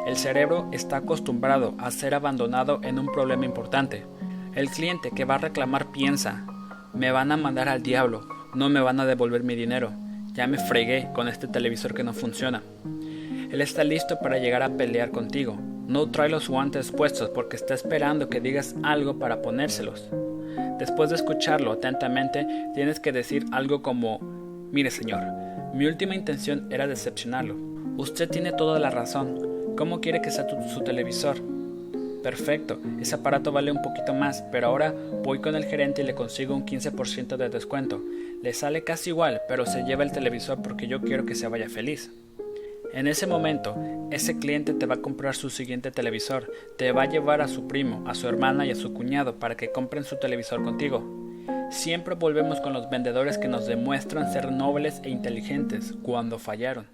El 0.05 0.17
cerebro 0.17 0.69
está 0.71 0.97
acostumbrado 0.97 1.73
a 1.79 1.89
ser 1.91 2.13
abandonado 2.13 2.79
en 2.83 2.99
un 2.99 3.07
problema 3.07 3.45
importante. 3.45 4.05
El 4.53 4.69
cliente 4.69 5.11
que 5.15 5.25
va 5.25 5.35
a 5.35 5.39
reclamar 5.39 5.91
piensa, 5.91 6.45
me 6.93 7.11
van 7.11 7.31
a 7.31 7.37
mandar 7.37 7.67
al 7.67 7.81
diablo, 7.81 8.27
no 8.53 8.69
me 8.69 8.81
van 8.81 8.99
a 8.99 9.05
devolver 9.05 9.43
mi 9.43 9.55
dinero. 9.55 9.91
Ya 10.33 10.47
me 10.47 10.57
fregué 10.57 11.09
con 11.13 11.27
este 11.27 11.47
televisor 11.47 11.93
que 11.93 12.03
no 12.03 12.13
funciona. 12.13 12.61
Él 13.51 13.61
está 13.61 13.83
listo 13.83 14.19
para 14.19 14.37
llegar 14.37 14.61
a 14.61 14.69
pelear 14.69 15.11
contigo. 15.11 15.57
No 15.87 16.09
trae 16.09 16.29
los 16.29 16.49
guantes 16.49 16.91
puestos 16.91 17.29
porque 17.29 17.55
está 17.55 17.73
esperando 17.73 18.27
que 18.27 18.41
digas 18.41 18.75
algo 18.83 19.19
para 19.19 19.41
ponérselos. 19.41 20.09
Después 20.79 21.09
de 21.09 21.15
escucharlo 21.15 21.71
atentamente, 21.71 22.47
tienes 22.73 22.99
que 22.99 23.11
decir 23.11 23.45
algo 23.51 23.81
como, 23.81 24.19
mire 24.71 24.89
señor, 24.89 25.21
mi 25.73 25.85
última 25.85 26.15
intención 26.15 26.67
era 26.71 26.87
decepcionarlo. 26.87 27.55
Usted 27.97 28.29
tiene 28.29 28.51
toda 28.51 28.79
la 28.79 28.89
razón. 28.89 29.75
¿Cómo 29.77 30.01
quiere 30.01 30.21
que 30.21 30.31
sea 30.31 30.47
su 30.73 30.81
televisor? 30.81 31.37
Perfecto, 32.23 32.79
ese 32.99 33.13
aparato 33.13 33.51
vale 33.51 33.71
un 33.71 33.83
poquito 33.83 34.15
más, 34.15 34.41
pero 34.51 34.67
ahora 34.67 34.95
voy 35.23 35.39
con 35.39 35.55
el 35.55 35.65
gerente 35.65 36.01
y 36.01 36.05
le 36.05 36.15
consigo 36.15 36.55
un 36.55 36.65
15% 36.65 37.37
de 37.37 37.49
descuento. 37.49 38.01
Le 38.41 38.51
sale 38.53 38.83
casi 38.83 39.11
igual, 39.11 39.41
pero 39.47 39.67
se 39.67 39.83
lleva 39.83 40.03
el 40.03 40.11
televisor 40.11 40.59
porque 40.63 40.87
yo 40.87 41.01
quiero 41.01 41.27
que 41.27 41.35
se 41.35 41.47
vaya 41.47 41.69
feliz. 41.69 42.11
En 42.93 43.07
ese 43.07 43.27
momento, 43.27 43.75
ese 44.11 44.37
cliente 44.37 44.73
te 44.73 44.85
va 44.85 44.95
a 44.95 45.01
comprar 45.01 45.35
su 45.35 45.49
siguiente 45.49 45.91
televisor, 45.91 46.51
te 46.77 46.91
va 46.91 47.03
a 47.03 47.09
llevar 47.09 47.41
a 47.41 47.47
su 47.47 47.67
primo, 47.67 48.03
a 48.07 48.15
su 48.15 48.27
hermana 48.27 48.65
y 48.65 48.71
a 48.71 48.75
su 48.75 48.93
cuñado 48.93 49.39
para 49.39 49.55
que 49.55 49.71
compren 49.71 50.03
su 50.03 50.17
televisor 50.17 50.63
contigo. 50.63 51.03
Siempre 51.71 52.15
volvemos 52.15 52.61
con 52.61 52.73
los 52.73 52.89
vendedores 52.89 53.37
que 53.37 53.47
nos 53.47 53.65
demuestran 53.65 54.31
ser 54.31 54.51
nobles 54.51 55.01
e 55.03 55.09
inteligentes 55.09 55.93
cuando 56.03 56.39
fallaron. 56.39 56.87